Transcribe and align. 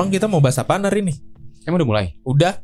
Emang 0.00 0.08
kita 0.08 0.32
mau 0.32 0.40
bahas 0.40 0.56
apaan 0.56 0.80
hari 0.80 1.04
ini? 1.04 1.12
Emang 1.68 1.76
udah 1.76 1.88
mulai? 1.92 2.16
Udah. 2.24 2.56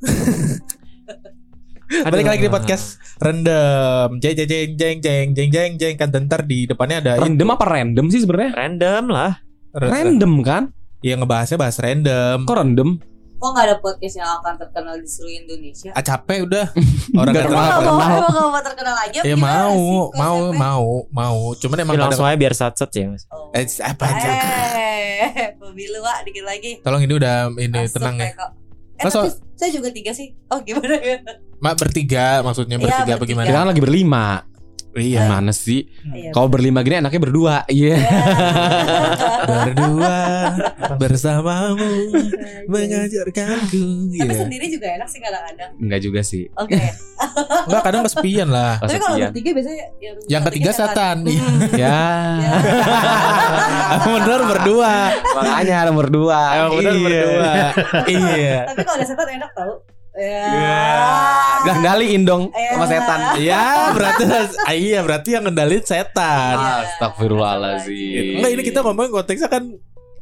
Balik 2.09 2.25
lagi 2.33 2.41
di 2.41 2.49
podcast 2.49 2.97
random. 3.21 4.17
Jeng 4.25 4.41
jeng 4.41 4.49
jeng 4.49 4.73
jeng 4.73 4.97
jeng 5.05 5.29
jeng 5.37 5.51
jeng 5.53 5.73
jeng 5.77 5.95
kan 6.01 6.09
ntar 6.09 6.49
di 6.49 6.65
depannya 6.65 7.05
ada 7.05 7.21
Random 7.21 7.53
apa 7.53 7.65
random 7.69 8.09
sih 8.09 8.25
sebenarnya? 8.25 8.57
Random 8.57 9.05
lah. 9.13 9.45
Random 9.77 10.33
kan? 10.41 10.73
Iya 11.05 11.21
ngebahasnya 11.21 11.61
bahas 11.61 11.77
random. 11.77 12.49
Kok 12.49 12.57
random? 12.57 13.05
Kok 13.37 13.51
gak 13.53 13.65
ada 13.69 13.77
podcast 13.85 14.17
yang 14.17 14.31
akan 14.41 14.55
terkenal 14.57 14.97
di 14.97 15.05
seluruh 15.05 15.37
Indonesia? 15.37 15.91
Ah 15.93 16.01
capek 16.01 16.49
udah. 16.49 16.73
Orang 17.21 17.37
Emang 17.37 17.53
terkenal. 17.53 17.69
gak 17.69 17.85
mau, 17.85 18.17
gak 18.33 18.49
mau 18.49 18.63
terkenal 18.65 18.97
aja? 18.97 19.21
Ya 19.21 19.37
Gimana 19.37 19.69
mau, 19.69 20.09
mau, 20.17 20.39
mau, 20.57 20.85
mau. 21.13 21.39
Cuman 21.61 21.85
emang 21.85 22.01
langsung 22.01 22.25
aja 22.25 22.33
biar 22.41 22.57
sat-sat 22.57 22.89
ya 22.97 23.13
mas. 23.13 23.29
Oh. 23.29 23.53
Eh, 23.53 23.69
apa 23.85 24.05
aja. 24.09 24.31
Eh, 25.35 25.49
pemilu 25.57 25.99
Wak, 26.01 26.19
dikit 26.23 26.45
lagi. 26.45 26.79
Tolong 26.81 27.01
ini 27.01 27.15
udah 27.15 27.37
ini 27.53 27.73
Masuk, 27.81 27.95
tenang 27.97 28.17
ya. 28.17 28.31
kok. 28.33 28.51
Eh 28.97 29.05
tapi 29.05 29.29
saya 29.55 29.71
juga 29.71 29.89
tiga 29.91 30.13
sih. 30.13 30.33
Oh 30.49 30.61
gimana 30.61 30.97
ya? 30.97 31.21
Mak 31.57 31.75
bertiga 31.77 32.41
maksudnya 32.41 32.77
Iya, 32.77 32.85
bertiga 32.85 33.13
apa 33.13 33.19
bertiga. 33.19 33.33
gimana? 33.33 33.47
Kita 33.47 33.59
kan 33.59 33.69
lagi 33.69 33.83
berlima. 33.83 34.27
Iya. 34.97 35.21
Gimana 35.23 35.53
sih? 35.53 35.93
Iya. 36.03 36.33
Kalau 36.33 36.49
berlima 36.49 36.81
gini 36.81 36.99
enaknya 36.99 37.21
berdua. 37.21 37.57
Iya. 37.69 37.97
Berdua 39.47 40.17
bersamamu 40.97 41.93
Iya. 42.11 42.67
mengajarkanku. 42.67 43.85
Tapi 44.11 44.25
Iya. 44.25 44.35
sendiri 44.35 44.67
juga 44.69 44.87
enak 44.93 45.07
sih 45.07 45.21
kadang-kadang. 45.21 45.71
Enggak 45.79 46.01
juga 46.01 46.21
sih. 46.21 46.49
Oke. 46.57 46.75
Enggak 47.69 47.83
kadang 47.83 48.03
kesepian 48.03 48.49
lah. 48.49 48.81
Tapi 48.81 48.97
kalau 48.97 49.17
bertiga 49.21 49.51
biasanya 49.53 49.87
yang, 50.01 50.17
Yang 50.27 50.43
ketiga 50.51 50.71
setan. 50.73 51.17
Iya. 51.25 51.45
Ya. 51.87 52.01
Ya. 52.41 52.53
Bener 54.03 54.41
berdua. 54.43 54.95
Makanya 55.37 55.77
nomor 55.87 56.07
dua. 56.09 56.41
Emang 56.57 56.73
bener 56.75 56.95
Iya. 56.95 57.03
berdua. 57.05 57.53
Iya. 58.09 58.59
Tapi 58.67 58.81
kalau 58.83 58.97
ada 58.97 59.07
setan 59.07 59.29
enak 59.31 59.51
tau. 59.53 59.75
Ya. 60.17 60.49
Gak 61.61 61.75
kendaliin 61.77 62.23
dong 62.23 62.43
sama 62.49 62.83
Iya. 62.83 62.89
setan. 62.89 63.21
Ya 63.37 63.65
berarti 63.93 64.23
ah, 64.63 64.73
iya 64.73 64.99
berarti 65.01 65.29
yang 65.31 65.45
ngendalin 65.45 65.83
setan. 65.83 66.57
Astagfirullahaladzim. 66.57 68.41
Enggak 68.41 68.51
ini 68.51 68.63
kita 68.63 68.81
ngomongin 68.81 69.13
konteksnya 69.13 69.47
kan 69.47 69.63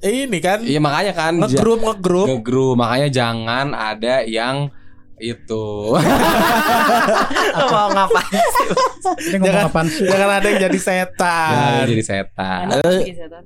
ini 0.00 0.38
kan 0.38 0.58
Iya 0.60 0.78
makanya 0.78 1.12
kan 1.12 1.32
ngegrup 1.38 1.80
ngegrup. 1.80 2.26
ngegroup 2.28 2.74
makanya 2.74 3.08
jangan 3.08 3.70
ada 3.70 4.20
yang 4.22 4.68
itu. 5.16 5.94
Mau 7.70 7.86
ngapain? 7.88 8.42
Ngomong 9.32 9.46
Jangan- 9.46 9.88
sih? 9.88 10.04
Jangan 10.04 10.28
ada 10.32 10.46
yang 10.46 10.58
jadi 10.60 10.74
Jangan 10.74 11.06
setan. 11.06 11.84
jadi 11.86 12.02
setan. 12.04 12.62
Enak 12.66 12.82
sih 12.82 13.04
jadi 13.06 13.18
setan. 13.22 13.44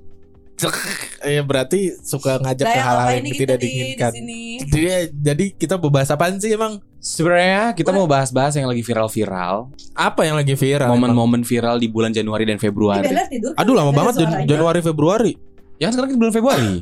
Iya 1.21 1.43
berarti 1.43 1.95
suka 2.01 2.39
ngajak 2.39 2.63
Nah, 2.63 2.73
ke 2.73 2.81
hal-hal 2.81 2.99
apa 3.01 3.13
yang 3.13 3.21
ini 3.21 3.31
tidak 3.33 3.39
kita 3.39 3.55
di, 3.55 3.59
di 3.59 3.69
diinginkan. 3.69 4.11
sini? 4.13 4.41
Jadi, 4.61 4.87
jadi 5.15 5.45
kita 5.53 5.75
mau 5.77 5.89
bahas 5.89 6.09
apaan 6.09 6.37
sih 6.37 6.51
emang? 6.51 6.79
Sebenarnya 6.99 7.73
kita 7.73 7.91
mau 7.91 8.05
bahas-bahas 8.05 8.53
yang 8.53 8.67
lagi 8.67 8.83
viral-viral, 8.83 9.71
Apa 9.93 10.25
yang 10.25 10.35
lagi 10.35 10.53
viral? 10.53 10.89
momen-momen 10.89 11.43
viral 11.43 11.77
di 11.77 11.87
bulan 11.87 12.11
Januari 12.11 12.43
dan 12.45 12.57
Februari. 12.57 13.07
Tidur 13.29 13.55
kan? 13.55 13.61
Aduh 13.61 13.73
lama 13.73 13.89
Ada 13.89 13.97
banget 13.97 14.15
Jan- 14.15 14.23
suaranya. 14.29 14.49
Januari 14.49 14.81
Februari. 14.81 15.33
Yang 15.77 15.91
sekarang 15.93 16.09
kita 16.09 16.19
bulan 16.19 16.35
Februari. 16.35 16.73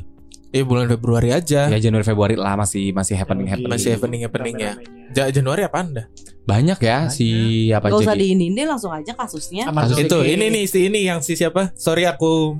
Eh 0.47 0.63
bulan 0.63 0.87
Februari 0.87 1.29
aja. 1.29 1.61
ya 1.67 1.77
Januari 1.77 2.01
Februari 2.03 2.33
lah 2.33 2.55
masih 2.55 2.89
masih 2.91 3.13
happening 3.13 3.45
happening. 3.45 3.69
Masih 3.69 3.89
happening 3.93 4.21
happeningnya. 4.23 4.71
Ja- 5.11 5.29
Januari 5.29 5.61
apa 5.61 5.77
anda? 5.77 6.03
Banyak 6.43 6.79
ya 6.79 7.11
si 7.11 7.27
apa 7.69 7.87
Gak 7.87 7.99
usah 8.01 8.15
jadi. 8.15 8.23
diinin 8.25 8.53
deh 8.53 8.65
langsung 8.65 8.89
aja 8.89 9.11
kasusnya. 9.11 9.67
Kasus. 9.67 9.99
Itu 9.99 10.23
ini 10.23 10.47
nih 10.47 10.65
si 10.65 10.87
ini 10.87 11.03
yang 11.03 11.19
si 11.19 11.35
siapa? 11.35 11.75
Sorry 11.75 12.07
aku 12.07 12.55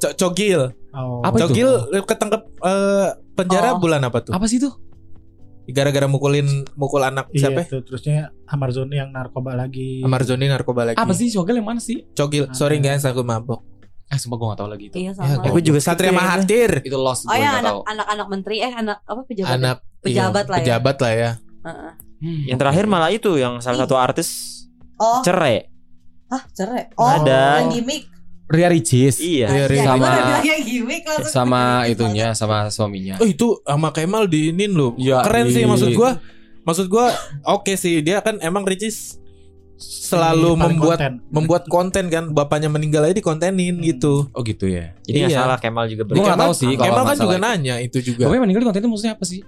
Co- 0.00 0.14
Cogil. 0.18 0.60
Oh. 0.90 1.20
Apa 1.20 1.36
itu? 1.36 1.42
Cogil 1.46 1.70
ketangkep 2.02 2.42
eh, 2.58 3.08
penjara 3.32 3.68
Oh. 3.70 3.78
bulan 3.78 4.00
apa 4.02 4.18
tuh? 4.20 4.32
Apa 4.32 4.44
sih 4.44 4.56
tuh? 4.56 4.72
Gara-gara 5.66 6.04
mukulin 6.04 6.66
mukul 6.74 6.98
anak 7.00 7.30
Iya, 7.30 7.46
siapa? 7.46 7.62
tuh, 7.62 7.86
terusnya 7.86 8.34
Amarzoni 8.44 8.96
yang 8.96 9.14
narkoba 9.14 9.54
lagi. 9.54 10.02
Amarzoni 10.02 10.44
narkoba 10.44 10.82
lagi. 10.84 10.98
Apa 10.98 11.12
sih 11.12 11.28
Shogel 11.28 11.54
yang 11.54 11.68
mana 11.68 11.78
sih? 11.78 12.10
Cogil. 12.10 12.48
Ada. 12.48 12.56
Sorry 12.56 12.80
guys 12.80 13.04
aku 13.04 13.22
mabok. 13.22 13.62
Eh 14.04 14.18
sumpah 14.18 14.34
gue 14.34 14.46
gak 14.48 14.58
tahu 14.58 14.68
lagi 14.68 14.84
itu. 14.90 14.96
Iya 14.98 15.14
Ya, 15.14 15.38
sama. 15.38 15.46
Aku 15.46 15.62
juga 15.62 15.78
Satria 15.78 16.10
ya. 16.10 16.16
Mahathir. 16.16 16.82
Itu 16.82 16.98
lost 16.98 17.22
Oh 17.22 17.30
gue 17.30 17.38
ya 17.38 17.46
gak 17.46 17.54
anak 17.56 17.70
tahu. 17.70 17.80
anak-anak 17.86 18.26
menteri 18.26 18.56
eh 18.58 18.72
anak 18.72 18.98
apa 19.04 19.20
pejabat? 19.22 19.50
Anak 19.54 19.76
Pejabat 20.00 20.10
iya, 20.42 20.50
lah 20.50 20.58
ya. 20.58 20.64
Pejabat 20.64 20.96
lah 20.98 21.12
ya. 21.12 21.30
Heeh. 21.60 21.92
Hmm. 22.20 22.42
Yang 22.46 22.58
terakhir 22.58 22.84
malah 22.84 23.10
itu 23.10 23.30
yang 23.36 23.54
salah 23.60 23.78
satu 23.78 23.94
artis 23.94 24.28
Oh, 24.96 25.22
cerai. 25.22 25.70
ah 26.26 26.42
cerai. 26.50 26.90
Oh, 26.94 27.06
Ada. 27.06 27.62
yang 27.62 27.70
gimmick. 27.72 28.10
Ria 28.50 28.66
Ricis 28.66 29.16
Iya. 29.16 29.46
Iya, 29.48 29.64
Ya, 29.64 29.82
sama- 29.86 30.42
gimmick 30.60 31.02
sama 31.24 31.62
itunya 31.86 32.34
sama 32.34 32.66
suaminya. 32.66 33.14
Oh 33.16 33.24
itu 33.24 33.62
sama 33.62 33.90
Kemal 33.90 34.26
diinin 34.26 34.70
loh. 34.70 34.92
Iya, 34.96 35.22
Keren 35.22 35.46
sih 35.48 35.62
di- 35.62 35.70
maksud 35.70 35.94
gua. 35.94 36.18
Maksud 36.60 36.86
gua 36.86 37.14
oke 37.48 37.72
sih 37.72 37.98
dia 38.00 38.18
kan 38.18 38.36
emang 38.38 38.62
Ricis 38.62 39.16
selalu 39.78 40.52
Ini 40.52 40.60
membuat 40.60 40.98
konten. 40.98 41.12
membuat 41.30 41.62
konten 41.66 42.04
kan 42.06 42.24
bapaknya 42.28 42.68
meninggal 42.68 43.00
aja 43.02 43.16
dikontenin 43.16 43.78
Hmm. 43.78 43.86
gitu. 43.86 44.28
Oh 44.30 44.42
gitu 44.42 44.66
ya. 44.66 44.92
Jadi 45.02 45.18
Iya. 45.24 45.40
salah 45.40 45.56
Kemal 45.56 45.88
juga 45.88 46.04
Gua 46.04 46.12
nggak 46.12 46.26
berarti. 46.26 46.42
tahu 46.42 46.52
sih 46.52 46.70
kalau 46.74 46.84
Kemal 46.92 47.04
kan 47.06 47.16
juga 47.16 47.36
itu. 47.36 47.42
nanya 47.42 47.74
itu 47.78 47.98
juga. 48.04 48.22
Pokoknya 48.26 48.42
meninggal 48.42 48.60
di 48.60 48.66
konten 48.66 48.80
itu 48.80 48.90
maksudnya 48.90 49.14
apa 49.14 49.24
sih? 49.24 49.40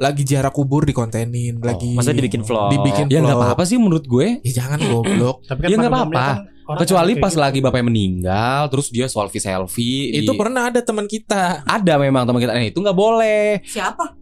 Lagi 0.00 0.24
jarak 0.24 0.50
kubur 0.50 0.82
dikontenin 0.82 1.60
lagi. 1.60 1.92
Masa 1.92 2.10
dibikin 2.10 2.40
vlog. 2.40 2.72
Dibikin 2.72 3.06
Ya 3.06 3.20
nggak 3.20 3.30
vlog. 3.30 3.46
apa-apa 3.46 3.62
sih 3.62 3.76
menurut 3.76 4.02
gue. 4.02 4.40
Ya 4.40 4.52
jangan 4.58 4.80
goblok. 4.80 5.44
Tapi 5.48 5.60
kan 5.60 5.68
Ya, 5.68 5.76
nggak 5.76 5.92
apa-apa. 5.92 6.24
kan 6.64 6.78
Kecuali 6.78 7.12
pas 7.16 7.28
gitu. 7.28 7.42
lagi 7.42 7.58
bapaknya 7.58 7.84
meninggal, 7.84 8.70
terus 8.70 8.88
dia 8.88 9.04
selfie 9.04 9.38
selfie. 9.38 10.14
itu 10.14 10.30
pernah 10.32 10.70
ada 10.70 10.78
teman 10.78 11.04
kita. 11.04 11.60
ada 11.60 11.94
memang 11.98 12.22
teman 12.22 12.38
kita. 12.38 12.54
Eh, 12.54 12.70
itu 12.70 12.78
nggak 12.78 12.94
boleh. 12.94 13.58
Siapa? 13.60 14.16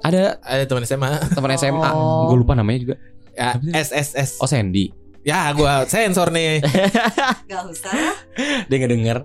Ada 0.00 0.40
Ada 0.40 0.64
teman 0.64 0.82
SMA. 0.82 1.12
teman 1.28 1.50
SMA, 1.54 1.90
Oh. 1.92 2.26
gue 2.26 2.40
lupa 2.40 2.56
namanya 2.56 2.80
juga. 2.80 2.94
Ya, 3.30 3.52
SSS. 3.70 4.40
Oh 4.40 4.48
Sandy. 4.48 4.90
Ya, 5.20 5.52
gua 5.52 5.84
sensor 5.84 6.32
nih. 6.32 6.64
Gak 7.50 7.62
usah. 7.68 7.92
Dia 8.40 8.76
nggak 8.80 8.92
denger. 8.96 9.16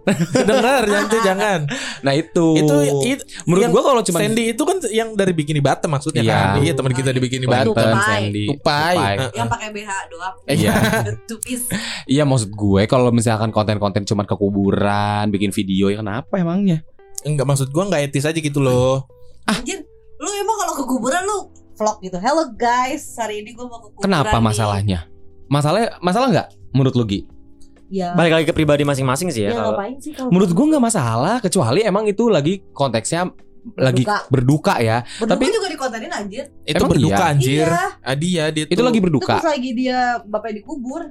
Dengar 0.43 0.83
jangan 0.83 1.07
jangan. 1.23 1.59
Nah 2.03 2.11
itu. 2.11 2.47
Itu, 2.59 2.75
itu 2.99 3.23
menurut 3.47 3.71
gue 3.71 3.83
kalau 3.85 4.01
cuma 4.03 4.19
Sandy 4.19 4.51
itu 4.51 4.63
kan 4.67 4.75
yang 4.91 5.15
dari 5.15 5.31
Bikini 5.31 5.63
Bottom 5.63 5.95
maksudnya 5.95 6.19
Iya. 6.19 6.35
kan. 6.35 6.47
Iya, 6.59 6.73
teman 6.75 6.91
kita 6.91 7.15
di 7.15 7.21
Bikini 7.23 7.47
Tupai. 7.47 7.63
Bottom. 7.63 7.75
Tupai. 7.79 8.03
Sandy, 8.03 8.45
Tupai. 8.51 8.95
Heeh. 8.99 9.29
Yang 9.39 9.47
pakai 9.47 9.67
BH 9.71 9.91
doang. 10.11 10.35
Eh, 10.43 10.55
Iya. 10.59 10.73
Tupis. 11.31 11.61
Iya 12.03 12.23
maksud 12.27 12.51
gue 12.51 12.81
kalau 12.85 13.09
misalkan 13.15 13.55
konten-konten 13.55 14.03
cuma 14.03 14.27
ke 14.27 14.35
kuburan, 14.35 15.31
bikin 15.31 15.55
video 15.55 15.87
ya 15.87 16.03
kenapa 16.03 16.35
emangnya? 16.35 16.83
Enggak 17.23 17.47
maksud 17.47 17.71
gua 17.71 17.87
enggak 17.87 18.11
etis 18.11 18.27
aja 18.27 18.35
gitu 18.35 18.59
loh. 18.59 19.07
Anjir, 19.47 19.79
lu 20.19 20.29
emang 20.35 20.57
kalau 20.59 20.73
ke 20.75 20.83
kuburan 20.83 21.23
lu 21.23 21.47
vlog 21.73 22.03
gitu. 22.03 22.19
Hello 22.19 22.51
guys, 22.51 23.15
hari 23.15 23.39
ini 23.41 23.55
gue 23.55 23.63
mau 23.63 23.79
ke 23.79 23.95
kuburan. 23.95 24.03
Kenapa 24.03 24.37
nih. 24.37 24.43
masalahnya? 24.43 24.99
Masalahnya 25.47 25.97
masalah 25.99 26.27
nggak 26.29 26.47
menurut 26.71 26.93
lu 26.93 27.05
Gi? 27.05 27.19
Ya. 27.87 28.11
Balik 28.13 28.33
lagi 28.33 28.45
ke 28.45 28.53
pribadi 28.53 28.81
masing-masing 28.81 29.29
sih 29.29 29.45
ya. 29.45 29.49
Ya, 29.49 29.55
kalau 29.55 29.77
ngapain 29.77 29.95
sih 29.99 30.11
kalau 30.11 30.29
Menurut 30.29 30.51
gue 30.51 30.65
nggak 30.67 30.83
masalah 30.83 31.35
kecuali 31.37 31.81
emang 31.81 32.05
itu 32.05 32.25
lagi 32.27 32.65
konteksnya 32.71 33.29
lagi 33.75 34.01
Berduka. 34.03 34.17
berduka 34.29 34.73
ya. 34.79 34.97
Berduka 35.15 35.29
tapi- 35.31 35.49
juga 35.51 35.67
dikontenin 35.69 36.11
anjir. 36.11 36.43
Itu 36.63 36.75
Emang 36.75 36.89
berduka 36.91 37.17
iya? 37.19 37.31
anjir. 37.31 37.65
Iya. 37.65 37.85
Ah, 37.99 38.15
dia 38.15 38.43
dia 38.49 38.63
Itu 38.63 38.73
tuh- 38.75 38.85
lagi 38.85 38.99
berduka. 38.99 39.33
pas 39.35 39.45
lagi 39.47 39.71
dia 39.71 39.97
bapaknya 40.19 40.61
dikubur. 40.61 41.01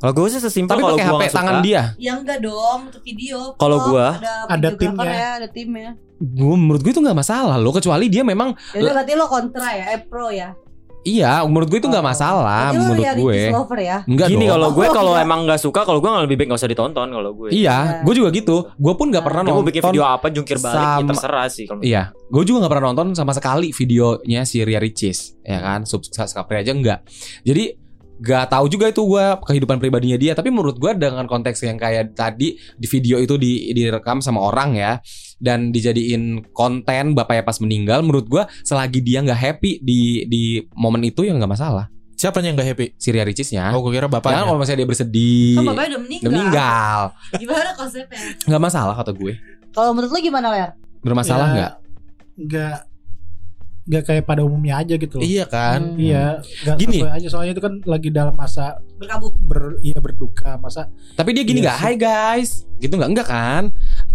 Kalau 0.00 0.12
gue 0.16 0.26
sih 0.30 0.40
sesimpel 0.40 0.72
Tapi 0.72 0.80
kalau 0.80 0.96
pakai 0.96 1.04
gue 1.04 1.12
HP 1.12 1.20
nggak 1.20 1.34
tangan 1.36 1.54
suka. 1.54 1.66
dia. 1.66 1.82
Ya 2.00 2.12
enggak 2.16 2.38
dong, 2.40 2.80
untuk 2.88 3.02
video. 3.04 3.38
Kalau 3.54 3.78
gua, 3.84 4.16
ada, 4.16 4.34
ada 4.48 4.68
timnya. 4.72 5.12
ya, 5.12 5.30
ada 5.36 5.48
timnya. 5.48 5.90
Gue 6.16 6.54
menurut 6.54 6.80
gue 6.80 6.88
itu 6.88 6.98
nggak 6.98 7.14
masalah 7.14 7.54
loh 7.54 7.68
kecuali 7.70 8.08
dia 8.08 8.22
memang 8.22 8.56
Ya 8.72 8.80
udah 8.80 8.92
berarti 8.96 9.12
lo 9.12 9.26
kontra 9.26 9.68
ya, 9.70 9.84
eh 9.92 10.00
pro 10.00 10.30
ya. 10.30 10.56
Iya 11.02 11.40
menurut 11.42 11.66
gue 11.66 11.78
itu 11.78 11.86
nggak 11.86 11.98
Oh. 11.98 12.08
masalah 12.08 12.62
lo 12.68 12.78
menurut 12.78 13.00
ya 13.00 13.12
gue. 13.14 13.40
Lover 13.50 13.78
ya. 13.78 13.98
Enggak 14.04 14.28
Gini 14.28 14.44
kalau 14.46 14.68
gue 14.70 14.86
kalau 14.92 15.12
iya. 15.12 15.22
emang 15.22 15.40
nggak 15.42 15.58
suka 15.58 15.80
kalau 15.82 15.98
gue 15.98 16.06
nggak 16.06 16.24
lebih 16.24 16.36
baik 16.36 16.46
nggak 16.48 16.60
usah 16.60 16.68
ditonton 16.68 17.08
kalau 17.08 17.30
gue. 17.34 17.48
Iya, 17.50 17.56
Iya. 17.56 17.76
gue 18.02 18.14
juga 18.14 18.28
gitu. 18.30 18.56
Gue 18.74 18.92
pun 18.94 19.08
nggak 19.08 19.22
pernah 19.22 19.40
Dia 19.40 19.48
mau 19.48 19.56
nonton. 19.58 19.68
bikin 19.68 19.82
video 19.82 20.04
apa 20.04 20.26
jungkir 20.28 20.56
balik 20.56 20.76
ya 20.76 20.84
sama- 20.98 21.08
terserah 21.10 21.46
sih 21.46 21.64
kalau 21.64 21.80
Iya, 21.80 22.02
gue 22.12 22.42
juga 22.42 22.56
nggak 22.60 22.72
pernah 22.72 22.86
nonton 22.88 23.06
sama 23.14 23.32
sekali 23.32 23.68
videonya 23.70 24.40
si 24.42 24.60
Ria 24.60 24.76
Ricis, 24.76 25.40
ya 25.40 25.58
kan? 25.58 25.80
Subscribe 25.84 26.52
aja 26.58 26.70
enggak. 26.70 27.00
Jadi 27.42 27.64
gak 28.20 28.52
tahu 28.52 28.68
juga 28.68 28.84
itu 28.86 29.00
gue 29.00 29.24
kehidupan 29.40 29.76
pribadinya 29.76 30.14
dia. 30.14 30.32
Tapi 30.32 30.48
menurut 30.48 30.76
gue 30.76 30.92
dengan 30.92 31.24
konteks 31.24 31.56
yang 31.62 31.74
kayak 31.74 32.12
tadi 32.12 32.52
di 32.52 32.86
video 32.86 33.16
itu 33.16 33.34
di 33.34 33.72
direkam 33.72 34.20
sama 34.20 34.44
orang 34.44 34.76
ya 34.76 35.00
dan 35.40 35.72
dijadiin 35.72 36.22
konten 36.50 37.12
bapaknya 37.12 37.42
pas 37.42 37.56
meninggal, 37.58 38.00
menurut 38.00 38.28
gue 38.28 38.42
selagi 38.60 39.00
dia 39.00 39.18
nggak 39.20 39.40
happy 39.40 39.80
di 39.80 40.00
di 40.24 40.42
momen 40.72 41.00
itu 41.02 41.24
ya 41.24 41.32
nggak 41.32 41.48
masalah. 41.50 41.88
Siapa 42.12 42.38
yang 42.38 42.52
enggak 42.52 42.68
happy? 42.68 42.86
Si 42.94 43.08
Ria 43.08 43.24
Ricisnya. 43.24 43.72
Oh, 43.72 43.80
gua 43.80 43.90
kira 43.90 44.04
Jangan 44.04 44.12
bapaknya. 44.14 44.44
kalau 44.44 44.60
misalnya 44.60 44.78
dia 44.78 44.90
bersedih, 44.92 45.56
Kan 45.56 45.64
bapaknya 45.64 45.88
udah 45.90 46.02
meninggal. 46.04 46.20
udah 46.20 46.32
meninggal, 46.36 47.00
Gimana 47.32 47.70
konsepnya? 47.72 48.20
nggak 48.44 48.62
masalah 48.62 48.94
kata 48.94 49.10
gue. 49.10 49.32
Kalau 49.70 49.90
menurut 49.90 50.12
lo 50.12 50.18
gimana, 50.20 50.46
Ler? 50.48 50.70
Bermasalah 51.00 51.46
Ya, 51.46 51.54
nggak? 51.56 51.72
Nggak 52.38 52.76
nggak 53.80 54.04
kayak 54.04 54.24
pada 54.24 54.44
umumnya 54.44 54.78
aja 54.78 54.94
gitu 54.94 55.16
loh. 55.16 55.24
Iya 55.24 55.48
kan? 55.48 55.80
Hmm. 55.82 55.98
Iya, 55.98 56.24
nggak 56.62 56.76
Gini. 56.76 56.98
aja 57.02 57.26
soalnya 57.26 57.52
itu 57.56 57.62
kan 57.64 57.80
lagi 57.82 58.12
dalam 58.12 58.36
masa 58.36 58.78
Berkabut. 58.94 59.32
ber 59.40 59.80
iya 59.80 59.96
berduka, 59.96 60.54
masa 60.56 60.86
Tapi 61.16 61.32
dia 61.32 61.42
gini 61.42 61.58
Iya 61.58 61.72
nggak, 61.72 61.78
sih. 61.80 61.84
Hai 61.88 61.94
guys, 61.96 62.50
gitu 62.76 62.94
nggak? 62.94 63.10
Enggak 63.10 63.26
kan? 63.26 63.62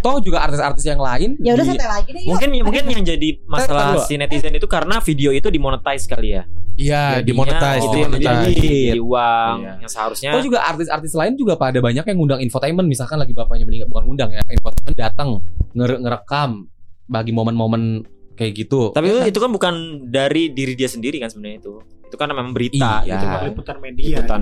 Toh 0.05 0.21
juga 0.21 0.37
artis-artis 0.39 0.85
yang 0.85 1.01
lain 1.01 1.33
Ya 1.39 1.51
udah 1.51 1.65
di- 1.65 1.69
santai 1.73 1.89
lagi 1.89 2.09
deh. 2.11 2.21
yuk. 2.21 2.29
Mungkin 2.31 2.49
mungkin 2.61 2.83
yang 2.87 3.01
jadi 3.03 3.29
masalah 3.43 4.05
si 4.05 4.13
netizen 4.15 4.53
itu 4.53 4.67
karena 4.67 5.01
video 5.01 5.29
itu 5.31 5.49
dimonetize 5.49 6.05
kali 6.05 6.29
ya. 6.31 6.45
Iya, 6.75 7.23
dimonetize, 7.23 7.81
itu 7.81 7.89
oh, 7.89 7.95
dimonetize. 8.05 8.21
jadi 8.21 8.51
jadi 8.91 9.01
uang 9.01 9.55
Iya. 9.57 9.73
yang 9.79 9.89
seharusnya 9.89 10.29
Toh 10.29 10.43
juga 10.43 10.59
artis-artis 10.61 11.11
lain 11.11 11.33
juga 11.33 11.55
pada 11.55 11.79
banyak 11.79 12.03
yang 12.03 12.17
ngundang 12.17 12.37
infotainment 12.39 12.85
misalkan 12.85 13.15
lagi 13.15 13.31
bapaknya 13.31 13.63
meninggal 13.63 13.89
bukan 13.89 14.03
ngundang 14.05 14.29
ya 14.29 14.43
infotainment 14.45 14.93
datang 14.93 15.39
ngere- 15.71 15.97
ngerekam 15.97 16.67
bagi 17.05 17.31
momen-momen 17.31 18.03
kayak 18.33 18.51
gitu 18.59 18.91
Tapi 18.91 19.07
Ya 19.07 19.09
itu, 19.09 19.17
kan? 19.17 19.25
itu 19.25 19.39
kan 19.39 19.51
bukan 19.51 19.73
dari 20.05 20.43
diri 20.49 20.73
dia 20.73 20.85
sendiri 20.85 21.17
kan 21.17 21.27
sebenarnya 21.27 21.57
itu. 21.61 21.73
Itu 22.03 22.15
kan 22.15 22.27
memang 22.29 22.51
berita 22.51 23.01
Iya. 23.01 23.15
gitu 23.15 23.25
kan. 23.25 23.39
liputan 23.45 23.77
media 23.79 24.05
Liputan 24.13 24.41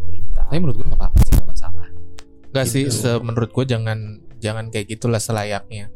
berita. 0.00 0.42
tapi 0.42 0.56
menurut 0.56 0.76
gua 0.76 0.86
nggak 0.86 0.98
apa-apa 0.98 1.18
sih 1.20 1.32
nggak 1.32 1.46
masalah 1.46 1.86
Enggak 2.48 2.66
sih, 2.66 2.82
Gitu. 2.82 2.96
se- 2.96 3.20
menurut 3.20 3.50
gue 3.50 3.64
jangan 3.66 3.98
jangan 4.38 4.68
kayak 4.68 4.86
gitulah 4.88 5.18
selayaknya. 5.18 5.88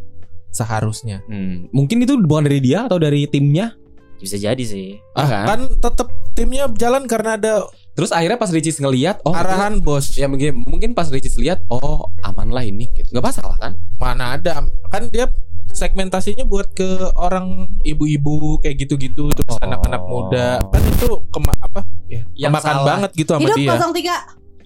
Seharusnya. 0.49 1.23
Hmm, 1.25 1.71
mungkin 1.71 2.03
itu 2.03 2.19
bukan 2.19 2.45
dari 2.45 2.59
dia 2.61 2.85
atau 2.85 2.99
dari 2.99 3.25
timnya 3.25 3.79
Bisa 4.17 4.37
jadi 4.37 4.61
sih. 4.61 5.01
Ah, 5.15 5.25
kan? 5.25 5.45
Kan 5.47 5.61
tetap 5.81 6.09
timnya 6.35 6.69
jalan 6.75 7.07
karena 7.07 7.35
ada 7.35 7.65
terus 7.91 8.11
akhirnya 8.11 8.37
pas 8.37 8.49
Ricis 8.49 8.77
ngeliat 8.77 9.21
oh 9.23 9.33
arahan 9.33 9.79
bos. 9.79 10.15
ya 10.15 10.25
mungkin 10.25 10.63
mungkin 10.63 10.91
pas 10.93 11.07
Ricis 11.07 11.37
lihat 11.37 11.61
oh 11.69 12.09
aman 12.23 12.49
lah 12.49 12.63
ini 12.63 12.87
gitu. 12.93 13.09
nggak 13.11 13.25
masalah 13.27 13.57
kan 13.57 13.73
Mana 13.97 14.37
ada 14.37 14.63
kan 14.89 15.09
dia 15.09 15.27
segmentasinya 15.71 16.45
buat 16.45 16.71
ke 16.71 16.87
orang 17.15 17.69
ibu-ibu 17.83 18.59
kayak 18.59 18.77
gitu-gitu 18.81 19.29
terus 19.31 19.53
Oh. 19.53 19.59
anak-anak 19.61 20.03
muda. 20.03 20.49
Kan 20.65 20.83
itu 20.87 21.09
kema 21.29 21.53
apa? 21.59 21.81
Ya, 22.07 22.23
Yang 22.37 22.53
salah. 22.61 22.87
banget 22.87 23.11
gitu 23.15 23.31
sama 23.31 23.43
Hidup 23.45 23.57
dia. 23.57 23.71
03. 23.75 24.17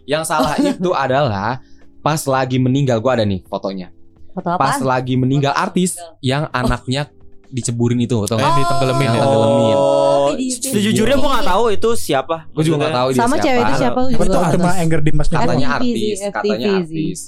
yang 0.04 0.22
salah 0.22 0.54
itu 0.56 0.90
adalah 1.04 1.50
pas 2.04 2.20
lagi 2.20 2.60
meninggal 2.60 3.00
gua 3.00 3.16
ada 3.16 3.24
nih 3.24 3.40
fotonya 3.44 3.88
Foto 4.30 4.50
pas 4.52 4.76
apaan? 4.76 4.84
lagi 4.84 5.14
meninggal 5.14 5.50
artis 5.50 5.94
yang 6.20 6.50
anaknya 6.50 7.08
diceburin 7.48 7.96
itu 7.96 8.18
atau 8.20 8.34
ditenggelamin 8.34 9.06
Yang 9.06 9.14
ya. 9.64 9.76
Oh, 9.78 10.26
Tapi 10.26 10.34
di- 10.36 10.50
sejujurnya 10.50 11.16
gua 11.16 11.30
nggak 11.32 11.48
tahu 11.48 11.64
itu 11.70 11.88
siapa. 11.94 12.36
gue 12.50 12.62
juga 12.62 12.76
nggak 12.76 12.92
tahu 12.92 13.08
dia 13.08 13.20
Sama 13.20 13.28
siapa. 13.30 13.44
cewek 13.46 13.62
itu 13.62 13.74
siapa? 13.78 14.00
Itu 14.02 14.10
juga 14.10 14.18
artis. 14.18 14.34
nggak 14.34 14.54
Cuma. 14.58 14.70
Anger 14.76 15.00
doang. 15.38 15.46
katanya 15.46 15.68
artis 15.70 16.16
katanya 16.20 16.68
artis 16.76 17.18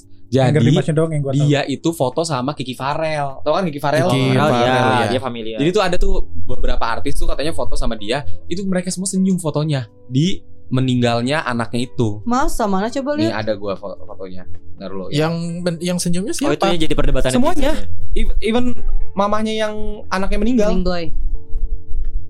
Anger 0.43 0.59
jadi 0.59 0.67
doang 0.91 1.09
yang 1.09 1.21
gua 1.23 1.31
tahu. 1.31 1.39
dia 1.41 1.61
itu 1.65 1.89
foto 1.89 2.21
sama 2.21 2.51
Kiki 2.51 2.75
Farel 2.75 3.27
tau 3.39 3.53
kan 3.55 3.63
Kiki 3.63 3.79
Farel 3.79 4.03
Kiki 4.05 4.19
Oh 4.27 4.35
Farel, 4.35 4.59
iya. 4.59 5.07
dia 5.07 5.21
familiar. 5.23 5.57
jadi 5.57 5.69
tuh 5.71 5.79
ada 5.81 5.95
tuh 5.95 6.13
beberapa 6.43 6.83
artis 6.83 7.15
tuh 7.15 7.23
katanya 7.23 7.55
foto 7.55 7.73
sama 7.73 7.95
dia 7.95 8.21
itu 8.45 8.59
mereka 8.61 8.91
semua 8.91 9.07
senyum 9.07 9.39
fotonya 9.39 9.87
di 10.05 10.43
meninggalnya 10.67 11.41
anaknya 11.41 11.87
itu 11.87 12.19
Masa 12.23 12.67
mana 12.67 12.87
coba 12.87 13.15
nih 13.15 13.31
lihat? 13.31 13.43
ada 13.43 13.53
gua 13.55 13.73
foto 13.73 13.95
fotonya 13.99 14.43
Ntar 14.77 14.93
dulu 14.93 15.09
ya. 15.09 15.25
Yang 15.25 15.33
yang 15.81 15.97
senyumnya 15.97 16.33
oh 16.33 16.37
itu 16.37 16.53
siapa? 16.53 16.69
yang 16.69 16.81
jadi 16.85 16.93
perdebatan 16.93 17.31
Semuanya. 17.33 17.73
ya? 18.13 18.23
Even- 18.45 18.77
mamahnya 19.17 19.53
yang 19.57 19.73
anaknya 20.07 20.37
meninggal 20.37 20.69
Linggoy. 20.69 21.09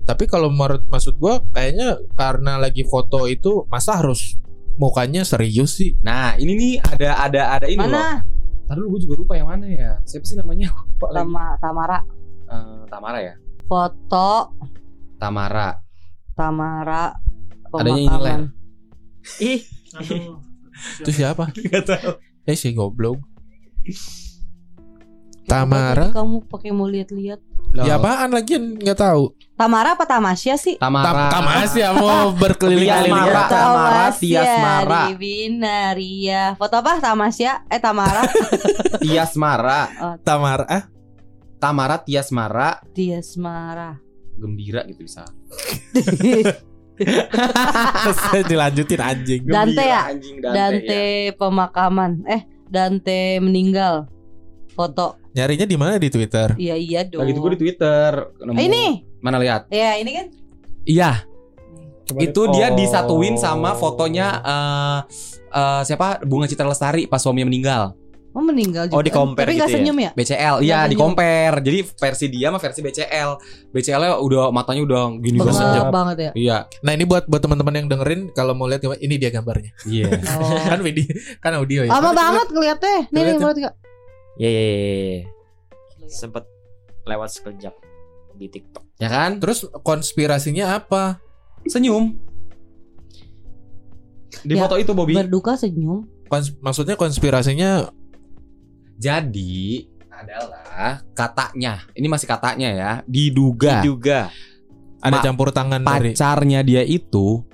Tapi 0.02 0.24
kalau 0.24 0.48
menurut 0.48 0.88
maksud 0.88 1.20
gua 1.20 1.44
kayaknya 1.52 2.00
karena 2.16 2.56
lagi 2.56 2.80
foto 2.82 3.28
itu 3.28 3.68
masa 3.68 4.00
harus 4.00 4.40
mukanya 4.80 5.20
serius 5.20 5.76
sih? 5.76 5.92
nah 6.00 6.38
ini 6.40 6.56
nih 6.56 6.72
ada 6.80 7.10
ada 7.20 7.42
ada 7.52 7.66
ini 7.68 7.82
loh 7.82 7.92
Mana? 7.92 8.24
Ntar 8.64 8.74
dulu 8.76 8.96
gue 8.96 9.00
juga 9.04 9.14
lupa 9.20 9.32
yang 9.34 9.48
mana 9.48 9.66
ya 9.66 10.00
siapa 10.04 10.24
sih 10.24 10.36
namanya 10.36 10.72
lagi. 10.72 11.12
Tama 11.20 11.44
Tamara. 11.60 11.98
Eh, 12.48 12.80
Tamara 12.88 13.18
ya 13.20 13.34
Foto 13.64 14.56
Tamara 15.16 15.76
Tamara 16.32 17.12
Adanya 17.74 18.00
ini, 18.00 18.08
pemakaman. 18.08 18.40
Ih. 19.40 19.60
Itu 21.02 21.10
siapa? 21.12 21.50
Gak 21.72 21.84
tahu 21.84 22.10
Eh 22.48 22.56
si 22.56 22.72
goblok. 22.72 23.20
Tamara? 25.44 26.08
tadi 26.08 26.16
Kamu 26.16 26.48
pakai 26.48 26.72
mau 26.72 26.88
lihat-lihat. 26.88 27.40
Ya 27.76 28.00
apaan 28.00 28.32
lagi 28.32 28.56
nggak 28.56 28.96
tahu. 28.96 29.36
Tamara 29.52 29.92
apa 29.92 30.08
Tamasya 30.08 30.56
sih? 30.56 30.80
Tam 30.80 30.96
Tamara 31.04 31.28
Tamas 31.28 31.72
ya 31.76 31.92
mau 31.92 32.32
berkeliling-keliling. 32.32 33.12
Tamara. 33.12 33.44
Tamara, 33.52 34.04
Tias 34.16 34.52
Mara. 34.56 35.02
di 35.08 35.14
Binaria. 35.20 36.56
Foto 36.56 36.80
apa 36.80 36.96
Tamasya? 37.00 37.68
Eh 37.68 37.80
Tamara 37.80 38.24
Tias 39.04 39.36
Mara 39.36 39.88
Tamara 40.24 40.64
ah 40.64 40.84
Tamara 41.60 41.96
Tias 42.00 42.32
Mara 42.32 42.80
Tias 42.96 43.36
Mara. 43.36 44.00
gembira 44.38 44.86
gitu 44.86 45.02
bisa 45.02 45.26
dilanjutin 48.48 49.00
anjing. 49.00 49.40
Dante 49.44 49.74
Gembira, 49.74 49.84
ya? 49.84 50.00
anjing 50.06 50.36
Dante 50.40 51.02
ya. 51.26 51.32
pemakaman. 51.34 52.22
Eh 52.24 52.42
Dante 52.64 53.38
meninggal. 53.38 54.06
Foto. 54.70 55.18
Nyarinya 55.32 55.64
di 55.64 55.74
mana 55.74 55.96
di 55.96 56.06
Twitter? 56.06 56.54
Iya 56.54 56.74
iya 56.74 57.00
dong. 57.02 57.18
Lagi 57.18 57.30
itu 57.32 57.40
gue 57.40 57.52
di 57.52 57.60
Twitter 57.60 58.10
nemu- 58.38 58.58
ini. 58.60 58.86
mana 59.18 59.34
lihat 59.36 59.66
Ya 59.66 59.98
ini 59.98 60.14
kan. 60.14 60.26
iya 60.84 61.26
Coba 62.06 62.22
itu 62.22 62.40
lihat. 62.40 62.54
dia 62.54 62.66
Oh. 62.68 62.76
disatuin 62.76 63.34
sama 63.34 63.74
fotonya 63.74 64.28
eh 64.38 64.98
eh, 65.50 65.82
siapa 65.82 66.22
Bunga 66.22 66.46
Citra 66.46 66.64
Lestari 66.64 67.04
pas 67.04 67.18
suaminya 67.18 67.50
meninggal 67.50 67.97
Oh 68.30 68.44
meninggal 68.44 68.86
juga. 68.86 68.94
Oh, 68.94 69.02
di 69.02 69.08
compare 69.08 69.44
Tapi 69.44 69.56
gitu 69.56 69.64
ya? 69.64 69.74
senyum 69.74 69.96
ya? 69.98 70.10
BCL 70.12 70.54
iya 70.60 70.84
di 70.84 70.94
compare 70.94 71.58
jadi 71.58 71.80
versi 71.82 72.26
dia 72.28 72.46
sama 72.46 72.58
versi 72.58 72.80
BCL 72.80 73.30
BCL 73.68 74.00
nya 74.00 74.12
udah 74.16 74.42
matanya 74.48 74.82
udah 74.84 75.00
gini 75.16 75.36
banget. 75.36 75.58
Bengap 75.58 75.88
banget 75.90 76.16
ya. 76.18 76.30
iya 76.34 76.58
Nah 76.80 76.92
ini 76.92 77.02
buat 77.02 77.24
buat 77.24 77.40
teman-teman 77.40 77.74
yang 77.74 77.86
dengerin 77.88 78.20
kalau 78.30 78.52
mau 78.52 78.64
lihat 78.64 78.80
ini 78.96 79.16
dia 79.16 79.28
gambarnya. 79.28 79.72
iya 79.84 80.12
Oh. 80.30 80.60
kan 80.70 80.80
video 80.80 81.08
kan 81.38 81.52
audio 81.54 81.82
ya. 81.82 81.90
Lama 81.90 82.12
banget 82.12 82.46
ngeliatnya. 82.48 82.88
Nih 82.88 82.94
nih 82.94 83.08
Ngeliatnya. 83.10 83.38
menurut 83.38 83.56
gak? 83.58 83.74
ya 84.36 84.48
ya 84.48 84.62
ya, 84.62 84.76
ya. 85.10 85.22
Sempet 86.06 86.44
lewat 87.04 87.28
sekejap 87.32 87.74
di 88.34 88.46
TikTok. 88.46 88.84
ya 88.96 89.08
kan 89.08 89.38
Terus 89.38 89.64
konspirasinya 89.78 90.74
apa? 90.74 91.18
senyum 91.64 92.14
di 94.40 94.54
Ya, 94.54 94.62
foto 94.62 94.76
itu 94.76 94.92
Bobby 94.92 95.16
Berduka 95.16 95.56
senyum. 95.56 96.06
Kons- 96.28 96.54
maksudnya 96.58 96.94
konspirasinya 96.94 97.88
jadi 98.98 99.86
adalah 100.10 100.98
katanya 101.14 101.86
ini 101.94 102.10
masih 102.10 102.26
katanya 102.26 102.68
ya 102.74 102.90
diduga 103.06 103.86
Juga. 103.86 104.34
ada 104.98 105.22
campur 105.22 105.54
tangan 105.54 105.78
dari 105.78 106.12
pacarnya 106.12 106.66
dia 106.66 106.82
itu 106.82 107.46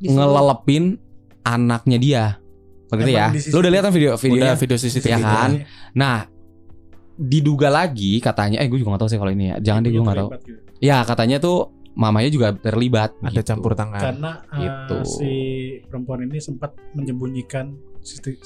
Disuruh. 0.00 0.32
ngelepin 0.32 0.98
anaknya 1.44 1.98
dia. 2.00 2.24
Begitu 2.90 3.10
ya. 3.14 3.30
Lu 3.52 3.62
udah 3.62 3.70
lihat 3.70 3.84
kan 3.86 3.92
video 3.94 4.10
udah 4.16 4.20
videonya? 4.20 4.54
video 4.58 4.76
CCTV 4.76 5.12
Ya 5.12 5.18
kan? 5.22 5.50
Nah, 5.94 6.16
diduga 7.14 7.68
lagi 7.70 8.18
katanya, 8.18 8.58
eh 8.58 8.66
gue 8.66 8.80
juga 8.80 8.96
gak 8.96 9.06
tahu 9.06 9.10
sih 9.12 9.18
kalau 9.20 9.30
ini 9.30 9.54
ya. 9.54 9.56
Jangan 9.60 9.80
deh 9.86 9.90
gue 9.92 10.02
gak 10.02 10.18
tahu. 10.18 10.30
Gitu. 10.42 10.60
Ya 10.80 11.04
katanya 11.04 11.36
tuh 11.38 11.70
mamanya 11.94 12.30
juga 12.32 12.56
terlibat. 12.56 13.14
Ada 13.20 13.44
gitu. 13.44 13.48
campur 13.54 13.76
tangan. 13.76 14.02
Karena 14.02 14.30
uh, 14.40 14.56
Gitu. 14.58 14.96
si 15.06 15.32
perempuan 15.86 16.26
ini 16.26 16.40
sempat 16.40 16.74
menyembunyikan 16.96 17.76
CCTV. 18.00 18.40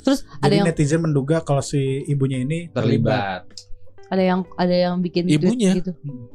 Terus 0.00 0.20
ada 0.34 0.46
Jadi 0.46 0.54
yang 0.56 0.66
netizen 0.66 1.00
menduga 1.00 1.40
kalau 1.40 1.60
si 1.60 1.78
ibunya 2.04 2.38
ini 2.38 2.68
terlibat. 2.68 3.44
terlibat. 3.44 3.68
ada 4.08 4.22
yang 4.24 4.42
ada 4.56 4.74
yang 4.74 4.98
bikin 4.98 5.22
tweet 5.22 5.38
Ibunya? 5.38 5.70
gitu 5.72 5.94